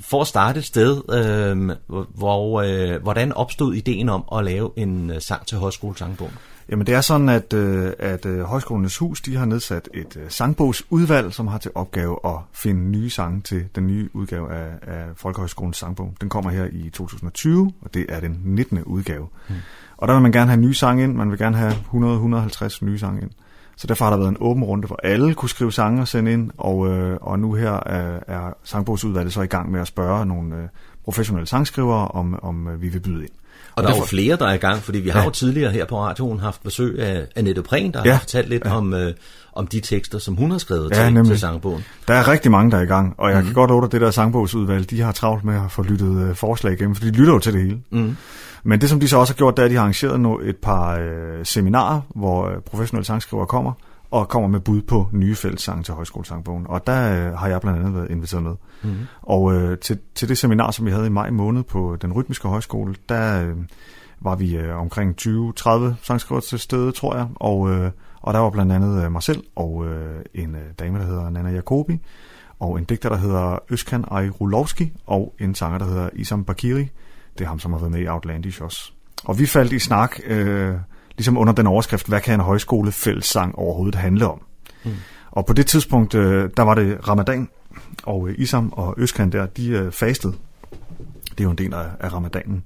[0.00, 1.76] for at starte et sted, øh,
[2.14, 6.34] hvor, øh, hvordan opstod ideen om at lave en øh, sang til Højskolesangbogen?
[6.68, 10.30] Jamen det er sådan, at, øh, at øh, Højskolernes Hus de har nedsat et øh,
[10.30, 15.04] sangbogsudvalg, som har til opgave at finde nye sange til den nye udgave af, af
[15.16, 16.14] Folkehøjskolens sangbog.
[16.20, 18.82] Den kommer her i 2020, og det er den 19.
[18.84, 19.26] udgave.
[19.48, 19.54] Mm.
[20.02, 22.98] Og der vil man gerne have nye sange ind, man vil gerne have 100-150 nye
[22.98, 23.30] sange ind.
[23.76, 26.32] Så derfor har der været en åben runde, hvor alle kunne skrive sange og sende
[26.32, 30.26] ind, og, øh, og nu her er, er sangbogsudvalget så i gang med at spørge
[30.26, 30.62] nogle øh,
[31.04, 33.30] professionelle sangskrivere, om, om øh, vi vil byde ind.
[33.76, 35.24] Og der er jo derfor- flere, der er i gang, fordi vi har Ja.
[35.24, 38.12] jo tidligere her på radioen haft besøg af Annette Prehn, der Ja.
[38.12, 38.76] har fortalt lidt Ja.
[38.76, 39.12] om, øh,
[39.52, 41.30] om de tekster, som hun har skrevet Ja, til, nemlig.
[41.30, 41.84] til sangbogen.
[42.08, 43.44] Der er rigtig mange, der er i gang, og jeg mm.
[43.44, 46.34] Kan godt love dig, det der sangbogsudvalg, de har travlt med at få lyttet øh,
[46.34, 47.78] forslag igennem, for de lytter jo til det hele.
[47.90, 48.16] Mhm.
[48.62, 50.40] Men det, som de så også har gjort, det er, at de har arrangeret nu
[50.40, 53.72] et par øh, seminarer, hvor øh, professionelle sangskrivere kommer,
[54.10, 56.66] og kommer med bud på nye fællessange til Højskolesangbogen.
[56.68, 58.54] Og der øh, har jeg blandt andet været inviteret med.
[58.82, 58.96] Mhm.
[59.22, 62.48] Og øh, til, til det seminar, som vi havde i maj måned på den rytmiske
[62.48, 63.56] højskole, der øh,
[64.20, 67.28] var vi øh, omkring 20-30 sangskrivere til stede, tror jeg.
[67.34, 67.90] Og, øh,
[68.20, 71.30] og der var blandt andet øh, mig selv og øh, en øh, dame, der hedder
[71.30, 71.98] Nana Jacobi,
[72.58, 76.88] og en digter, der hedder Øskan Ajrulovski, og en sanger, der hedder Isam Bakiri.
[77.38, 78.92] Det er ham, som har været med i Outlandish også.
[79.24, 80.74] Og vi faldt i snak, øh,
[81.16, 84.42] ligesom under den overskrift, hvad kan en højskolefællessang overhovedet handle om?
[84.84, 84.90] Mm.
[85.30, 87.48] Og på det tidspunkt, øh, der var det ramadan,
[88.02, 90.34] og øh, Isam og Øskan der, de øh, fastede.
[91.30, 92.64] Det er jo en del af, af ramadanen.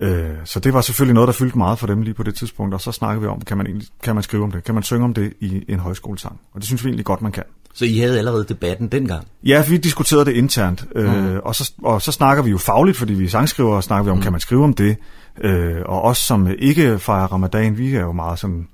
[0.00, 2.74] Øh, så det var selvfølgelig noget, der fyldte meget for dem lige på det tidspunkt,
[2.74, 4.64] og så snakkede vi om, kan man, egentlig, kan man skrive om det?
[4.64, 6.40] Kan man synge om det i en højskolesang?
[6.54, 7.44] Og det synes vi egentlig godt, man kan.
[7.74, 9.26] Så I havde allerede debatten dengang?
[9.44, 11.40] Ja, vi diskuterede det internt, øh, Mhm.
[11.44, 14.10] og, så, og så snakker vi jo fagligt, fordi vi er sangskrivere, og snakker vi
[14.10, 14.22] om, mm.
[14.22, 14.96] kan man skrive om det?
[15.40, 18.68] Øh, og os, som ikke fejrer ramadan, vi er jo meget sådan,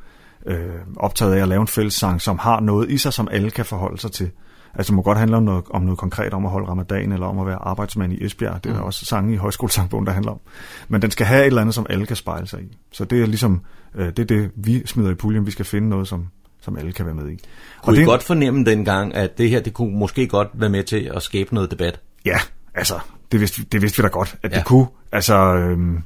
[0.47, 0.57] øh,
[0.97, 4.01] optaget af at lave en fællessang, som har noget i sig, som alle kan forholde
[4.01, 4.31] sig til.
[4.77, 7.27] Altså det må godt handle om noget, om noget konkret, om at holde ramadan, eller
[7.27, 8.65] om at være arbejdsmand i Esbjerg.
[8.65, 8.83] Det er Mm.
[8.85, 10.41] også sange i højskolesangbogen, der handler om.
[10.89, 12.79] Men den skal have et eller andet, som alle kan spejle sig i.
[12.93, 13.61] Så det er ligesom,
[13.95, 15.47] øh, det er det, vi smider i puljen.
[15.47, 16.27] Vi skal finde noget, som,
[16.61, 17.39] som alle kan være med i.
[17.83, 20.85] Kunne I det, godt fornemme dengang, at det her det kunne måske godt være med
[20.85, 22.01] til at skabe noget debat?
[22.25, 22.37] Ja,
[22.75, 22.95] altså,
[23.33, 24.57] det vidste, vi- det vidste vi da godt, at Ja.
[24.57, 24.87] det kunne.
[25.13, 26.03] Altså, øhm,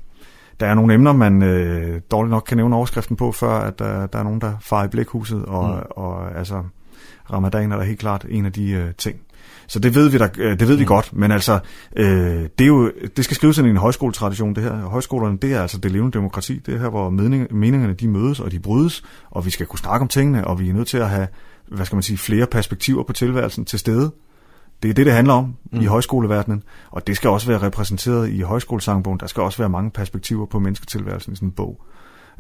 [0.61, 4.07] der er nogle emner, man øh, dårligt nok kan nævne overskriften på, før at der,
[4.07, 5.75] der er nogen, der farer i blækhuset, og, Mm.
[5.75, 5.83] mm.
[5.91, 6.63] og altså,
[7.33, 9.19] ramadan er da helt klart en af de øh, ting.
[9.67, 11.59] Så det ved vi, der, øh, det ved vi godt, men altså,
[11.97, 12.07] øh,
[12.59, 14.77] det, er jo, det skal skrives ind i en højskoletradition, det her.
[14.77, 18.41] Højskolerne, det er altså det levende demokrati, det er her, hvor mening, meningerne de mødes,
[18.41, 20.99] og de brydes, og vi skal kunne snakke om tingene, og vi er nødt til
[20.99, 21.29] at have,
[21.69, 24.13] hvad skal man sige, flere perspektiver på tilværelsen til stede.
[24.83, 25.81] Det er det, det handler om mm.
[25.81, 29.21] i højskoleverdenen, og det skal også være repræsenteret i højskolesangbogen.
[29.21, 31.81] Der skal også være mange perspektiver på mennesketilværelsen i sådan en bog,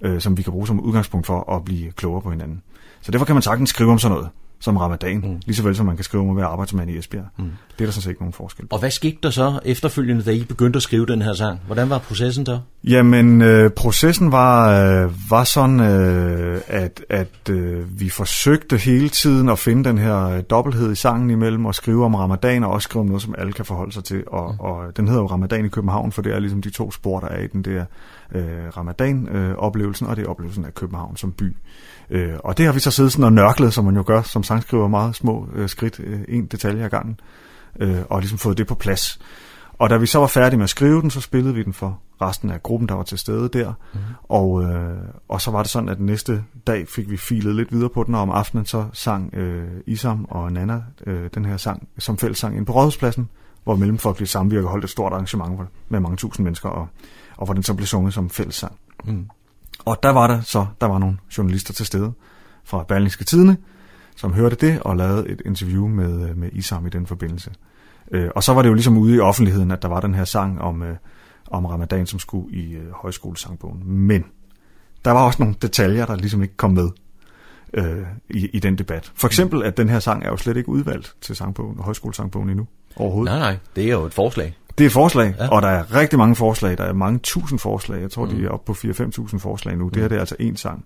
[0.03, 2.62] øh, som vi kan bruge som udgangspunkt for at blive klogere på hinanden.
[3.01, 4.30] Så derfor kan man sagtens skrive om sådan noget,
[4.61, 5.40] som ramadan, mm.
[5.46, 7.24] lige så vel som man kan skrive om at være arbejdsmand i Esbjerg.
[7.36, 7.44] Mm.
[7.44, 8.74] Det er der sådan set ikke nogen forskel på.
[8.74, 11.61] Og hvad skete der så efterfølgende, da I begyndte at skrive den her sang?
[11.66, 12.61] Hvordan var processen der?
[12.84, 19.48] Jamen, øh, processen var, øh, var sådan, øh, at, at øh, vi forsøgte hele tiden
[19.48, 22.86] at finde den her øh, dobbelthed i sangen imellem og skrive om ramadan og også
[22.86, 24.24] skrive om noget, som alle kan forholde sig til.
[24.26, 24.61] Og, mm.
[24.61, 27.28] og den hedder jo Ramadan i København, for det er ligesom de to spor, der
[27.28, 27.62] er i den.
[27.62, 27.84] Det er
[28.34, 31.56] øh, Ramadan-oplevelsen, og det er oplevelsen af København som by.
[32.11, 34.42] Øh, og det har vi så siddet sådan og nørklet, som man jo gør som
[34.42, 37.20] sangskriver, meget små øh, skridt, øh, en detalje ad gangen,
[37.80, 39.18] øh, og ligesom fået det på plads.
[39.78, 42.00] Og da vi så var færdige med at skrive den, så spillede vi den for
[42.22, 43.72] resten af gruppen, der var til stede der.
[43.94, 44.00] Mm.
[44.22, 44.98] Og, øh,
[45.28, 48.14] og så var det sådan, at næste dag fik vi filet lidt videre på den,
[48.14, 52.56] og om aftenen så sang øh, Isam og Nana øh, den her sang som fællessang
[52.56, 53.28] ind på Rådhuspladsen,
[53.64, 56.88] hvor Mellemfolkeligt Samvirke holdt et stort arrangement med mange tusind mennesker, og,
[57.36, 58.78] og hvor den så blev sunget som fællessang.
[59.04, 59.26] Mm.
[59.85, 62.12] Og der var der så, der var nogle journalister til stede
[62.64, 63.57] fra Berlingske Tidene,
[64.16, 67.51] som hørte det og lavede et interview med, øh, med Isam i den forbindelse.
[68.11, 70.24] Øh, og så var det jo ligesom ude i offentligheden, at der var den her
[70.24, 70.97] sang om, øh,
[71.51, 73.83] om ramadan, som skulle i øh, højskolesangbogen.
[73.85, 74.24] Men
[75.05, 76.89] der var også nogle detaljer, der ligesom ikke kom med
[77.74, 79.12] øh, i, i den debat.
[79.14, 82.51] For eksempel, at den her sang er jo slet ikke udvalgt til sangbogen og højskolesangbogen
[82.51, 82.66] endnu
[82.97, 83.33] overhovedet.
[83.33, 84.57] Nej, nej, det er jo et forslag.
[84.79, 85.49] Det er forslag, Ja.
[85.49, 86.79] og der er rigtig mange forslag.
[86.79, 88.01] Der er mange tusind forslag.
[88.01, 88.31] Jeg tror, mm.
[88.33, 88.39] Mm.
[88.39, 89.89] de er oppe på 4-5.000 forslag nu.
[89.89, 90.85] Det her det er altså én sang,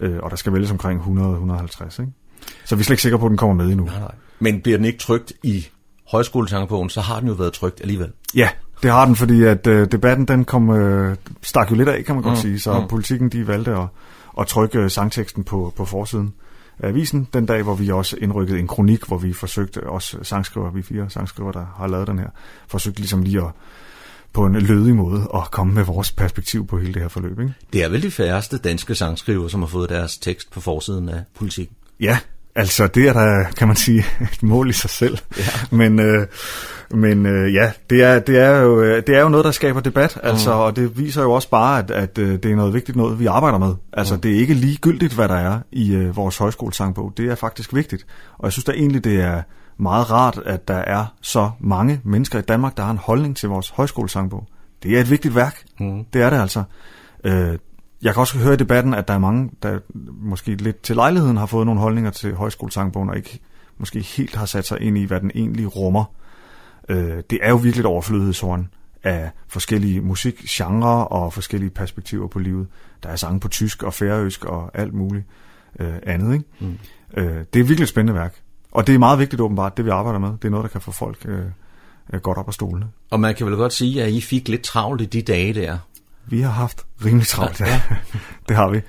[0.00, 2.00] øh, og der skal vælges omkring 100-150.
[2.00, 2.12] Ikke?
[2.64, 3.84] Så vi er slet ikke sikre på, at den kommer med endnu.
[3.84, 4.14] Nej, nej.
[4.38, 5.66] Men bliver den ikke trygt i
[6.10, 8.08] højskolesangbogen, så har den jo været trygt alligevel.
[8.34, 8.48] Ja,
[8.82, 12.14] det har den, fordi at øh, debatten den kom, øh, stak jo lidt af, kan
[12.14, 12.60] man godt Mm, sige.
[12.60, 12.88] Så mm.
[12.88, 13.86] politikken de valgte at,
[14.40, 16.32] at trykke øh, sangteksten på, på forsiden af
[16.80, 20.82] avisen den dag, hvor vi også indrykkede en kronik, hvor vi forsøgte, også sangskriver, vi
[20.82, 22.28] fire sangskriver, der har lavet den her,
[22.68, 23.50] forsøgte ligesom lige at
[24.32, 27.40] på en lødig måde at komme med vores perspektiv på hele det her forløb.
[27.40, 27.54] Ikke?
[27.72, 31.24] Det er vel de færreste danske sangskriver, som har fået deres tekst på forsiden af
[31.34, 31.70] politik.
[32.00, 32.18] Ja,
[32.58, 35.18] altså det er der, kan man sige, et mål i sig selv.
[35.38, 35.76] Ja.
[35.76, 36.26] Men, øh,
[36.90, 39.80] men øh, ja, det er, det, er jo, øh, det er jo noget, der skaber
[39.80, 40.60] debat, altså, mm.
[40.60, 43.26] og det viser jo også bare, at, at øh, det er noget vigtigt noget, vi
[43.26, 43.74] arbejder med.
[43.92, 44.20] Altså mm.
[44.20, 47.12] det er ikke ligegyldigt, hvad der er i øh, vores højskolesangbog.
[47.16, 48.06] Det er faktisk vigtigt.
[48.38, 49.42] Og jeg synes da egentlig, det er
[49.78, 53.48] meget rart, at der er så mange mennesker i Danmark, der har en holdning til
[53.48, 54.46] vores højskolesangbog.
[54.82, 55.64] Det er et vigtigt værk.
[55.80, 56.04] Mm.
[56.12, 56.62] Det er det altså.
[57.24, 57.58] Øh,
[58.02, 59.78] jeg kan også høre i debatten, at der er mange, der
[60.20, 63.40] måske lidt til lejligheden har fået nogle holdninger til højskolesangbogen, og ikke
[63.78, 66.04] måske helt har sat sig ind i, hvad den egentlig rummer.
[66.88, 68.68] Øh, det er jo virkelig et overflødighedshorn
[69.02, 72.66] af forskellige musikgenre og forskellige perspektiver på livet.
[73.02, 75.24] Der er sange på tysk og færøsk og alt muligt
[75.80, 76.32] øh, andet.
[76.32, 76.44] Ikke?
[76.60, 76.78] Mm.
[77.16, 78.42] Øh, det er virkelig et spændende værk.
[78.72, 80.28] Og det er meget vigtigt åbenbart, det vi arbejder med.
[80.28, 82.86] Det er noget, der kan få folk øh, godt op af stolene.
[83.10, 85.78] Og man kan vel godt sige, at I fik lidt travlt i de dage der.
[86.30, 87.82] Vi har haft rimelig travlt, ja.
[88.48, 88.80] det har vi.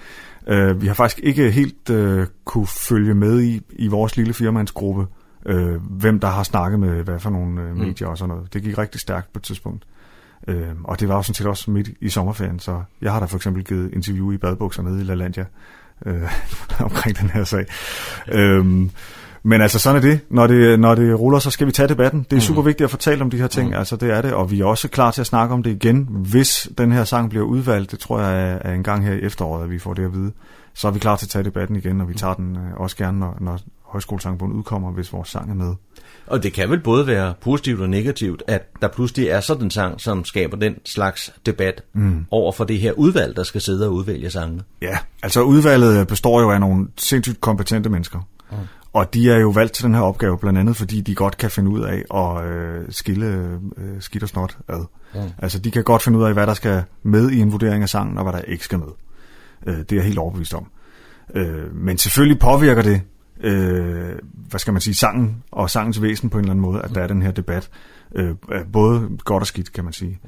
[0.51, 5.07] Uh, vi har faktisk ikke helt uh, kunne følge med i, i vores lille firmandsgruppe,
[5.49, 8.11] uh, hvem der har snakket med hvad for nogle uh, medier mm.
[8.11, 8.53] og sådan noget.
[8.53, 9.85] Det gik rigtig stærkt på et tidspunkt.
[10.47, 13.25] Uh, og det var jo sådan set også midt i sommerferien, så jeg har da
[13.25, 15.45] for eksempel givet interview i badebukser nede i LaLandia
[16.05, 16.13] uh,
[16.89, 17.65] omkring den her sag.
[18.35, 18.89] Uh,
[19.43, 20.19] men altså sådan er det.
[20.29, 20.79] Når, det.
[20.79, 22.23] når det ruller, så skal vi tage debatten.
[22.23, 22.41] Det er mm.
[22.41, 23.69] super vigtigt at fortælle om de her ting.
[23.69, 23.75] Mm.
[23.75, 24.33] Altså det er det.
[24.33, 27.29] Og vi er også klar til at snakke om det igen, hvis den her sang
[27.29, 27.91] bliver udvalgt.
[27.91, 30.31] Det tror jeg er en gang her i efteråret, at vi får det at vide.
[30.73, 32.97] Så er vi klar til at tage debatten igen, og vi tager den øh, også
[32.97, 35.75] gerne, når, når højskolesangbogen udkommer, hvis vores sang er med.
[36.27, 39.71] Og det kan vel både være positivt og negativt, at der pludselig er sådan en
[39.71, 42.25] sang, som skaber den slags debat mm.
[42.31, 44.63] over for det her udvalg, der skal sidde og udvælge sangene.
[44.81, 48.19] Ja, altså udvalget består jo af nogle sindssygt kompetente mennesker.
[48.51, 48.57] Mm.
[48.93, 51.51] Og de er jo valgt til den her opgave, blandt andet fordi de godt kan
[51.51, 54.85] finde ud af at øh, skille øh, skidt og snot ad.
[55.15, 55.23] Ja.
[55.37, 57.89] Altså de kan godt finde ud af, hvad der skal med i en vurdering af
[57.89, 58.87] sangen, og hvad der ikke skal med.
[59.67, 60.67] Øh, det er jeg helt overbevist om.
[61.35, 63.01] Øh, men selvfølgelig påvirker det,
[63.43, 64.15] øh,
[64.49, 67.01] hvad skal man sige, sangen og sangens væsen på en eller anden måde, at der
[67.01, 67.69] er den her debat.
[68.15, 68.35] Øh,
[68.73, 70.19] både godt og skidt, kan man sige.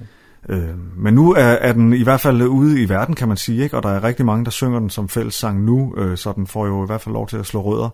[0.50, 3.64] Øh, men nu er, er den i hvert fald ude i verden, kan man sige,
[3.64, 3.78] ikke?
[3.78, 6.66] og der er rigtig mange, der synger den som fællessang nu, øh, så den får
[6.66, 7.90] jo i hvert fald lov til at slå rødder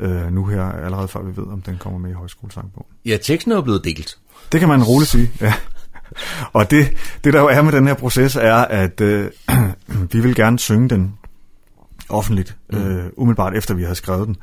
[0.00, 2.86] øh, nu her, allerede før vi ved, om den kommer med i højskolesangbogen.
[3.04, 4.18] Ja, teksten er jo blevet delt.
[4.52, 5.54] Det kan man roligt sige, ja.
[6.52, 6.88] Og det,
[7.24, 9.30] det der jo er med den her proces, er, at øh,
[10.12, 11.18] vi vil gerne synge den
[12.08, 12.78] offentligt, mm.
[12.78, 14.36] øh, umiddelbart efter vi har skrevet den.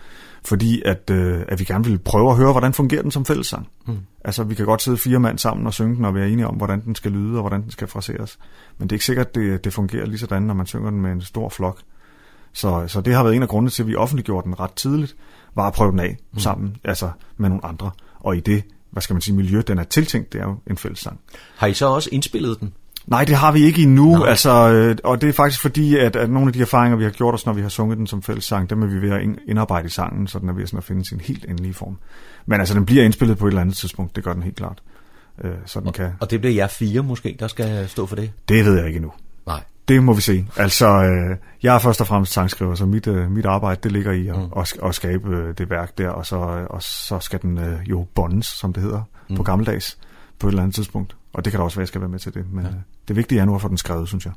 [0.45, 3.67] Fordi at, øh, at vi gerne vil prøve at høre, hvordan fungerer den som fællessang.
[3.87, 3.97] Mm.
[4.25, 6.55] Altså, vi kan godt sidde fire mand sammen og synge den, og være enige om,
[6.55, 8.39] hvordan den skal lyde, og hvordan den skal fraseres.
[8.77, 11.01] Men det er ikke sikkert, at det, det fungerer lige sådan, når man synger den
[11.01, 11.79] med en stor flok.
[12.53, 15.15] Så, så det har været en af grundene til, at vi offentliggjorde den ret tidligt
[15.55, 16.39] var at prøve den af mm.
[16.39, 17.91] sammen, altså med nogle andre.
[18.19, 20.77] Og i det, hvad skal man sige, miljø, den er tiltænkt, det er jo en
[20.77, 21.19] fællessang.
[21.55, 22.73] Har I så også indspillet den?
[23.07, 24.29] Nej, det har vi ikke endnu, Nej.
[24.29, 27.11] altså, øh, og det er faktisk fordi, at, at nogle af de erfaringer, vi har
[27.11, 29.85] gjort os, når vi har sunget den som fællessang, dem er vi ved at indarbejde
[29.85, 31.97] i sangen, så den er ved sådan at finde sin helt endelige form.
[32.45, 34.83] Men altså, den bliver indspillet på et eller andet tidspunkt, det gør den helt klart.
[35.43, 36.11] Øh, så den og, kan...
[36.19, 38.31] og det bliver jer fire måske, der skal stå for det?
[38.49, 39.11] Det ved jeg ikke endnu.
[39.87, 40.45] Det må vi se.
[40.57, 44.11] Altså, øh, jeg er først og fremmest sangskriver, så mit, øh, mit arbejde, det ligger
[44.11, 44.43] i at, mm.
[44.57, 46.35] at, at skabe øh, det værk der, og så,
[46.69, 49.35] og så skal den øh, jo bondes, som det hedder, mm.
[49.35, 49.97] på gammeldags,
[50.39, 51.15] på et eller andet tidspunkt.
[51.33, 52.45] Og det kan da også være, at jeg skal være med til det.
[52.53, 52.69] Men ja.
[52.69, 52.75] øh,
[53.07, 54.33] det vigtige er nu at få den skrevet, synes jeg.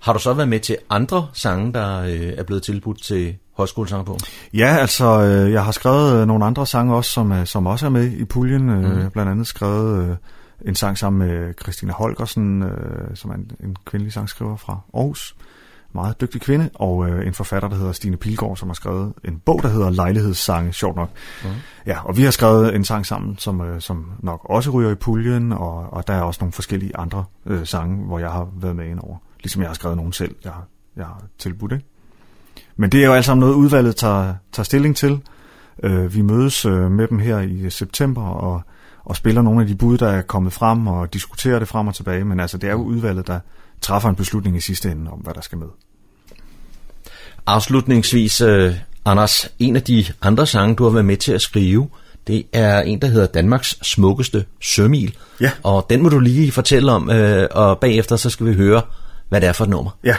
[0.00, 4.18] Har du så været med til andre sange, der øh, er blevet tilbudt til på?
[4.54, 7.86] Ja, altså, øh, jeg har skrevet øh, nogle andre sange også, som, øh, som også
[7.86, 8.68] er med i puljen.
[8.68, 9.10] Øh, mm.
[9.10, 10.10] Blandt andet skrevet...
[10.10, 10.16] Øh,
[10.64, 15.36] en sang sammen med Christina Holgersen, øh, som er en, en kvindelig sangskriver fra Aarhus.
[15.92, 19.38] Meget dygtig kvinde, og øh, en forfatter, der hedder Stine Pilgaard, som har skrevet en
[19.38, 21.10] bog, der hedder Lejlighedssange, sjovt nok.
[21.44, 21.50] Mm.
[21.86, 24.94] Ja, og vi har skrevet en sang sammen, som, øh, som nok også ryger i
[24.94, 28.76] puljen, og, og der er også nogle forskellige andre øh, sange, hvor jeg har været
[28.76, 29.16] med ind over.
[29.40, 30.52] Ligesom jeg har skrevet nogle selv, jeg
[30.96, 31.84] jeg har tilbudt, ikke?
[32.76, 35.20] Men det er jo alt sammen noget, udvalget tager, tager stilling til.
[35.82, 38.62] Øh, vi mødes øh, med dem her i september, og
[39.10, 41.94] og spiller nogle af de bud, der er kommet frem, og diskuterer det frem og
[41.94, 42.24] tilbage.
[42.24, 43.40] Men altså, det er jo udvalget, der
[43.80, 45.66] træffer en beslutning i sidste ende om, hvad der skal med.
[47.46, 48.72] Afslutningsvis, uh,
[49.04, 51.88] Anders, en af de andre sange, du har været med til at skrive,
[52.26, 55.16] det er en, der hedder Danmarks smukkeste sømil.
[55.40, 55.50] Ja.
[55.62, 58.82] Og den må du lige fortælle om, uh, og bagefter så skal vi høre,
[59.28, 59.90] hvad det er for et nummer.
[60.04, 60.16] Ja,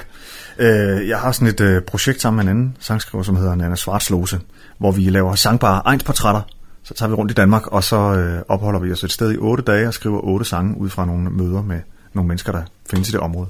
[0.59, 3.75] uh, jeg har sådan et uh, projekt sammen med en anden sangskriver, som hedder Nana
[3.75, 4.39] Svartslose,
[4.77, 6.41] hvor vi laver sangbare egensportrætter
[6.83, 9.37] så tager vi rundt i Danmark, og så øh, opholder vi os et sted i
[9.37, 11.79] otte dage og skriver otte sange ud fra nogle møder med
[12.13, 13.47] nogle mennesker, der findes i det område.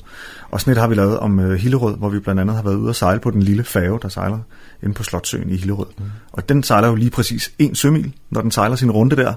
[0.52, 2.76] Og sådan et har vi lavet om øh, Hillerød, hvor vi blandt andet har været
[2.76, 4.40] ude og sejle på den lille færge, der sejler
[4.84, 5.86] inde på Slotsøen i Hillerød.
[5.98, 6.06] Mm.
[6.32, 9.34] Og den sejler jo lige præcis en sømil, når den sejler sin runde der,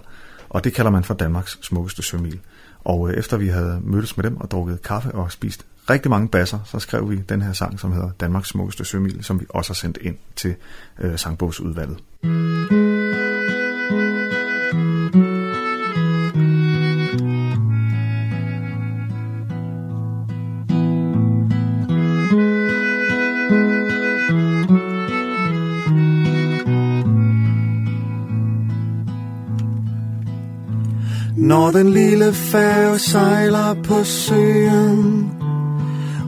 [0.49, 2.41] og det kalder man for Danmarks smukkeste sømil.
[2.85, 6.29] Og øh, efter vi havde mødtes med dem og drukket kaffe og spist rigtig mange
[6.29, 9.71] basser, så skrev vi den her sang, som hedder Danmarks smukkeste sømil, som vi også
[9.71, 10.55] har sendt ind til
[11.01, 11.99] øh, sangbogsudvalget.
[12.23, 12.94] Når
[31.75, 35.31] den lille færge sejler på søen.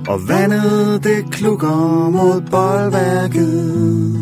[0.09, 4.17] Og vandet det klukker mod boldværket.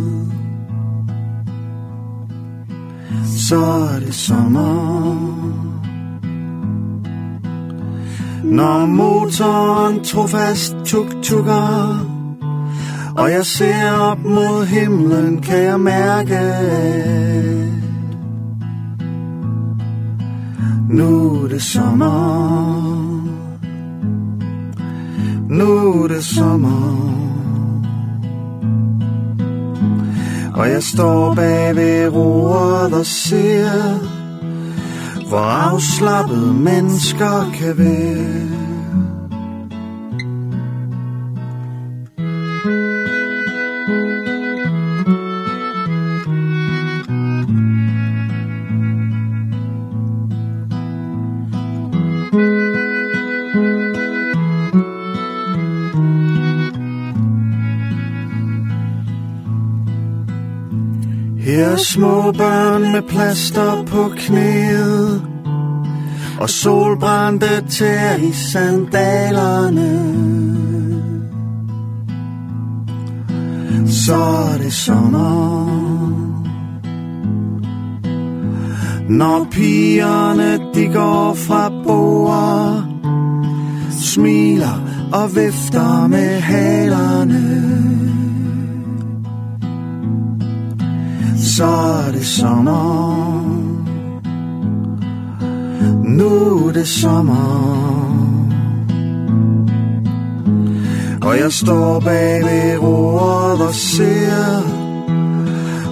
[3.49, 5.45] Så er det sommer.
[8.45, 12.15] Når motoren trofast tuk-tukker
[13.17, 16.41] Og jeg ser op mod himlen kan jeg mærke
[20.95, 22.55] Nu er det sommer.
[25.49, 27.11] Nu er det sommer.
[30.55, 33.99] Og jeg står bag ved roret og ser
[35.29, 38.74] Hvor afslappet mennesker kan være.
[61.75, 65.23] Her små børn med plaster på knæet.
[66.41, 69.91] Og solbrændte tæer i sandalerne.
[73.87, 75.67] Så er det sommer.
[79.09, 82.85] Når pigerne de går fra bord
[83.91, 84.81] Smiler
[85.13, 87.94] og vifter med halerne.
[91.57, 93.45] Så er det sommer.
[96.05, 97.75] Nu er det sommer.
[101.23, 104.63] Og jeg står bag ved roret og ser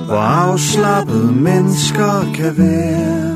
[0.06, 3.31] Hvor afslappet mennesker kan være.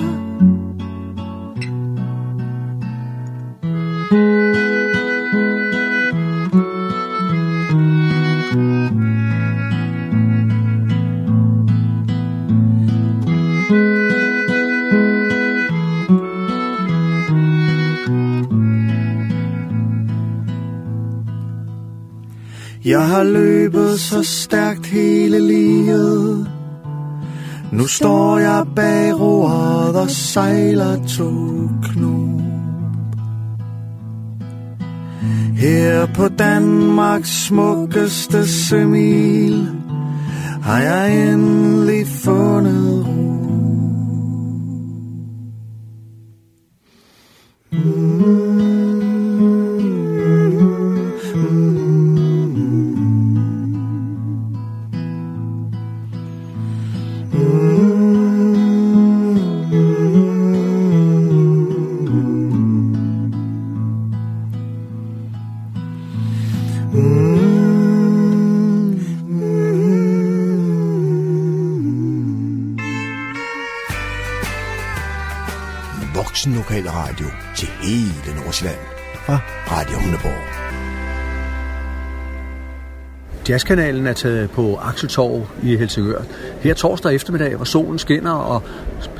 [22.86, 26.50] Jeg har løbet så stærkt hele livet.
[27.72, 31.30] Nu står jeg bag roret og sejler to
[31.82, 32.40] knop.
[35.56, 39.68] Her på Danmarks smukkeste semil
[40.62, 42.95] Har jeg endelig fundet
[83.56, 86.20] Jazzkanalen er taget på Akseltorv i Helsingør.
[86.60, 88.62] Her torsdag eftermiddag, hvor solen skinner, og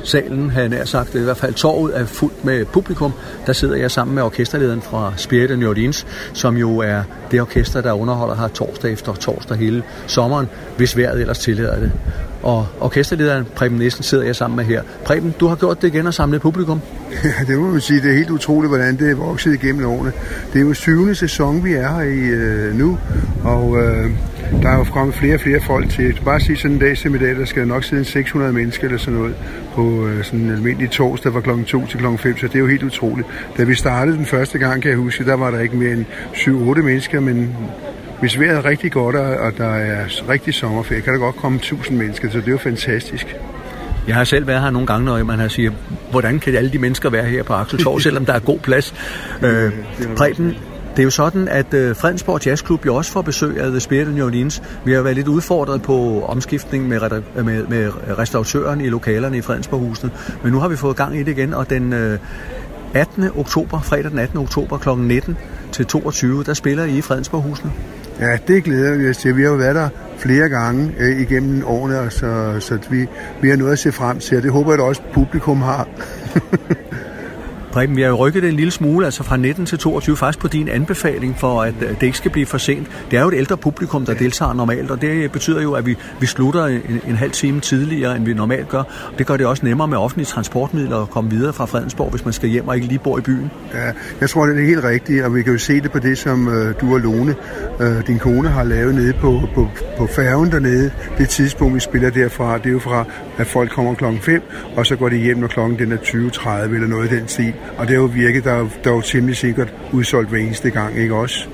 [0.03, 3.13] salen, havde nær sagt, i hvert fald torvet er fuldt med publikum.
[3.45, 7.41] Der sidder jeg sammen med orkesterlederen fra Spirit of New Orleans, som jo er det
[7.41, 11.91] orkester, der underholder her torsdag efter torsdag hele sommeren, hvis vejret ellers tillader det.
[12.43, 14.81] Og orkesterlederen Preben Nielsen sidder jeg sammen med her.
[15.05, 16.81] Preben, du har gjort det igen og samlet publikum.
[17.23, 18.01] Ja, det må man sige.
[18.01, 20.11] Det er helt utroligt, hvordan det er vokset igennem årene.
[20.53, 22.97] Det er jo syvende sæson, vi er her i øh, nu,
[23.43, 24.11] og øh,
[24.61, 26.05] der er jo kommet flere og flere folk til.
[26.05, 28.85] Jeg bare sige sådan en dag som i dag, der skal nok sidde 600 mennesker
[28.85, 29.35] eller sådan noget
[29.75, 32.59] på øh, sådan en almindelig torsdag fra klokken 2 til klokken 5, så det er
[32.59, 33.27] jo helt utroligt.
[33.57, 36.05] Da vi startede den første gang, kan jeg huske, der var der ikke mere end
[36.33, 37.55] 7-8 mennesker, men
[38.19, 41.97] hvis vejret er rigtig godt, og der er rigtig sommerferie, kan der godt komme 1000
[41.97, 43.35] mennesker, så det er jo fantastisk.
[44.07, 45.71] Jeg har selv været her nogle gange, når man har siger,
[46.11, 48.93] hvordan kan alle de mennesker være her på Akseltorv, selvom der er god plads.
[49.43, 49.71] Øh,
[50.17, 50.55] Preben,
[50.97, 54.07] det er jo sådan, at øh, Fredensborg Jazzklub jo også får besøg af The Spirit
[54.07, 54.63] of New Orleans.
[54.85, 56.99] Vi har været lidt udfordret på omskiftning med,
[57.35, 60.11] med, med restauratøren i lokalerne i Fredensborghuset,
[60.43, 62.19] men nu har vi fået gang i det igen, og den, øh,
[62.93, 63.29] 18.
[63.35, 64.39] oktober, fredag den 18.
[64.39, 64.89] oktober kl.
[64.89, 65.37] 19
[65.71, 67.71] til 22, der spiller I i Fredensborghusene.
[68.19, 69.37] Ja, det glæder vi os til.
[69.37, 73.07] Vi har jo været der flere gange øh, igennem årene, og så, så vi,
[73.41, 75.87] vi har noget at se frem til, og det håber jeg da også publikum har.
[77.77, 80.39] Preben, vi har jo rykket det en lille smule, altså fra 19 til 22, faktisk
[80.39, 82.87] på din anbefaling, for at øh, det ikke skal blive for sent.
[83.11, 85.97] Det er jo et ældre publikum, der deltager normalt, og det betyder jo, at vi,
[86.19, 88.83] vi slutter en, en halv time tidligere, end vi normalt gør.
[89.17, 92.33] Det gør det også nemmere med offentlige transportmidler at komme videre fra Fredensborg, hvis man
[92.33, 93.51] skal hjem og ikke lige bor i byen.
[93.73, 96.17] Ja, jeg tror, det er helt rigtigt, og vi kan jo se det på det,
[96.17, 97.35] som øh, du og Lone,
[97.79, 99.67] øh, din kone, har lavet nede på, på,
[99.97, 100.91] på færgen dernede.
[101.17, 103.05] Det tidspunkt, vi spiller derfra, det er jo fra,
[103.37, 104.41] at folk kommer klokken 5,
[104.75, 107.53] og så går de hjem, når klokken den er 20.30 eller noget i den stil.
[107.77, 110.69] Og det har jo virket, der, er- der er jo temmelig sikkert udsolgt hver eneste
[110.69, 111.47] gang, ikke også?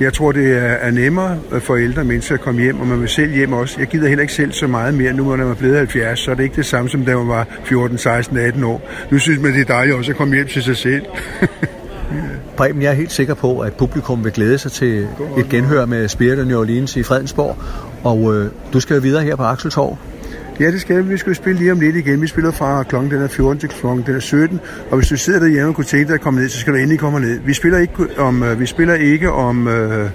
[0.00, 3.08] Jeg tror, det er, er nemmere for ældre mennesker at komme hjem, og man vil
[3.08, 3.76] selv hjem også.
[3.78, 5.12] Jeg gider heller ikke selv så meget mere.
[5.12, 7.28] Nu, når man er blevet 70, så er det ikke det samme, som da man
[7.28, 8.88] var 14, 16, 18 år.
[9.10, 11.02] Nu synes man, det er dejligt også at komme hjem til sig selv.
[12.56, 15.06] Preben, jeg er helt sikker på, at publikum vil glæde sig til
[15.38, 17.56] et genhør med Spirit of New Orleans i Fredensborg.
[18.04, 19.98] Og øh, du skal jo videre her på Akseltorv.
[20.60, 21.10] Ja, det skal vi.
[21.12, 22.22] Vi skal spille lige om lidt igen.
[22.22, 24.60] Vi spiller fra klokken den er 14 til klokken den er 17.
[24.90, 26.78] Og hvis du sidder derhjemme og kunne tænke dig at komme ned, så skal du
[26.78, 27.40] endelig komme ned.
[27.40, 30.10] Vi spiller ikke om, øh, vi spiller ikke om øh,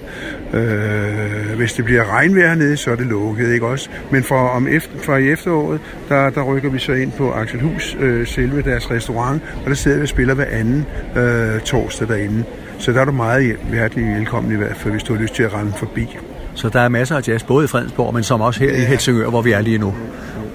[0.52, 3.90] øh, hvis det bliver regnvejr hernede, så er det lukket, ikke også?
[4.10, 7.96] Men for, om efter, fra i efteråret, der, der rykker vi så ind på Axelhus,
[8.00, 10.86] øh, selve deres restaurant, og der sidder vi og spiller hver anden
[11.16, 12.44] øh, torsdag derinde.
[12.78, 15.42] Så der er du meget hjertelig velkommen i hvert fald, hvis du har lyst til
[15.42, 16.16] at rende forbi.
[16.54, 18.82] Så der er masser af jazz, både i Fredensborg, men som også her ja.
[18.82, 19.94] i Helsingør, hvor vi er lige nu.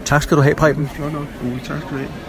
[0.06, 0.88] Tak skal du have, Preben.
[0.88, 1.26] Flot nok,
[1.64, 2.29] Tak skal du have.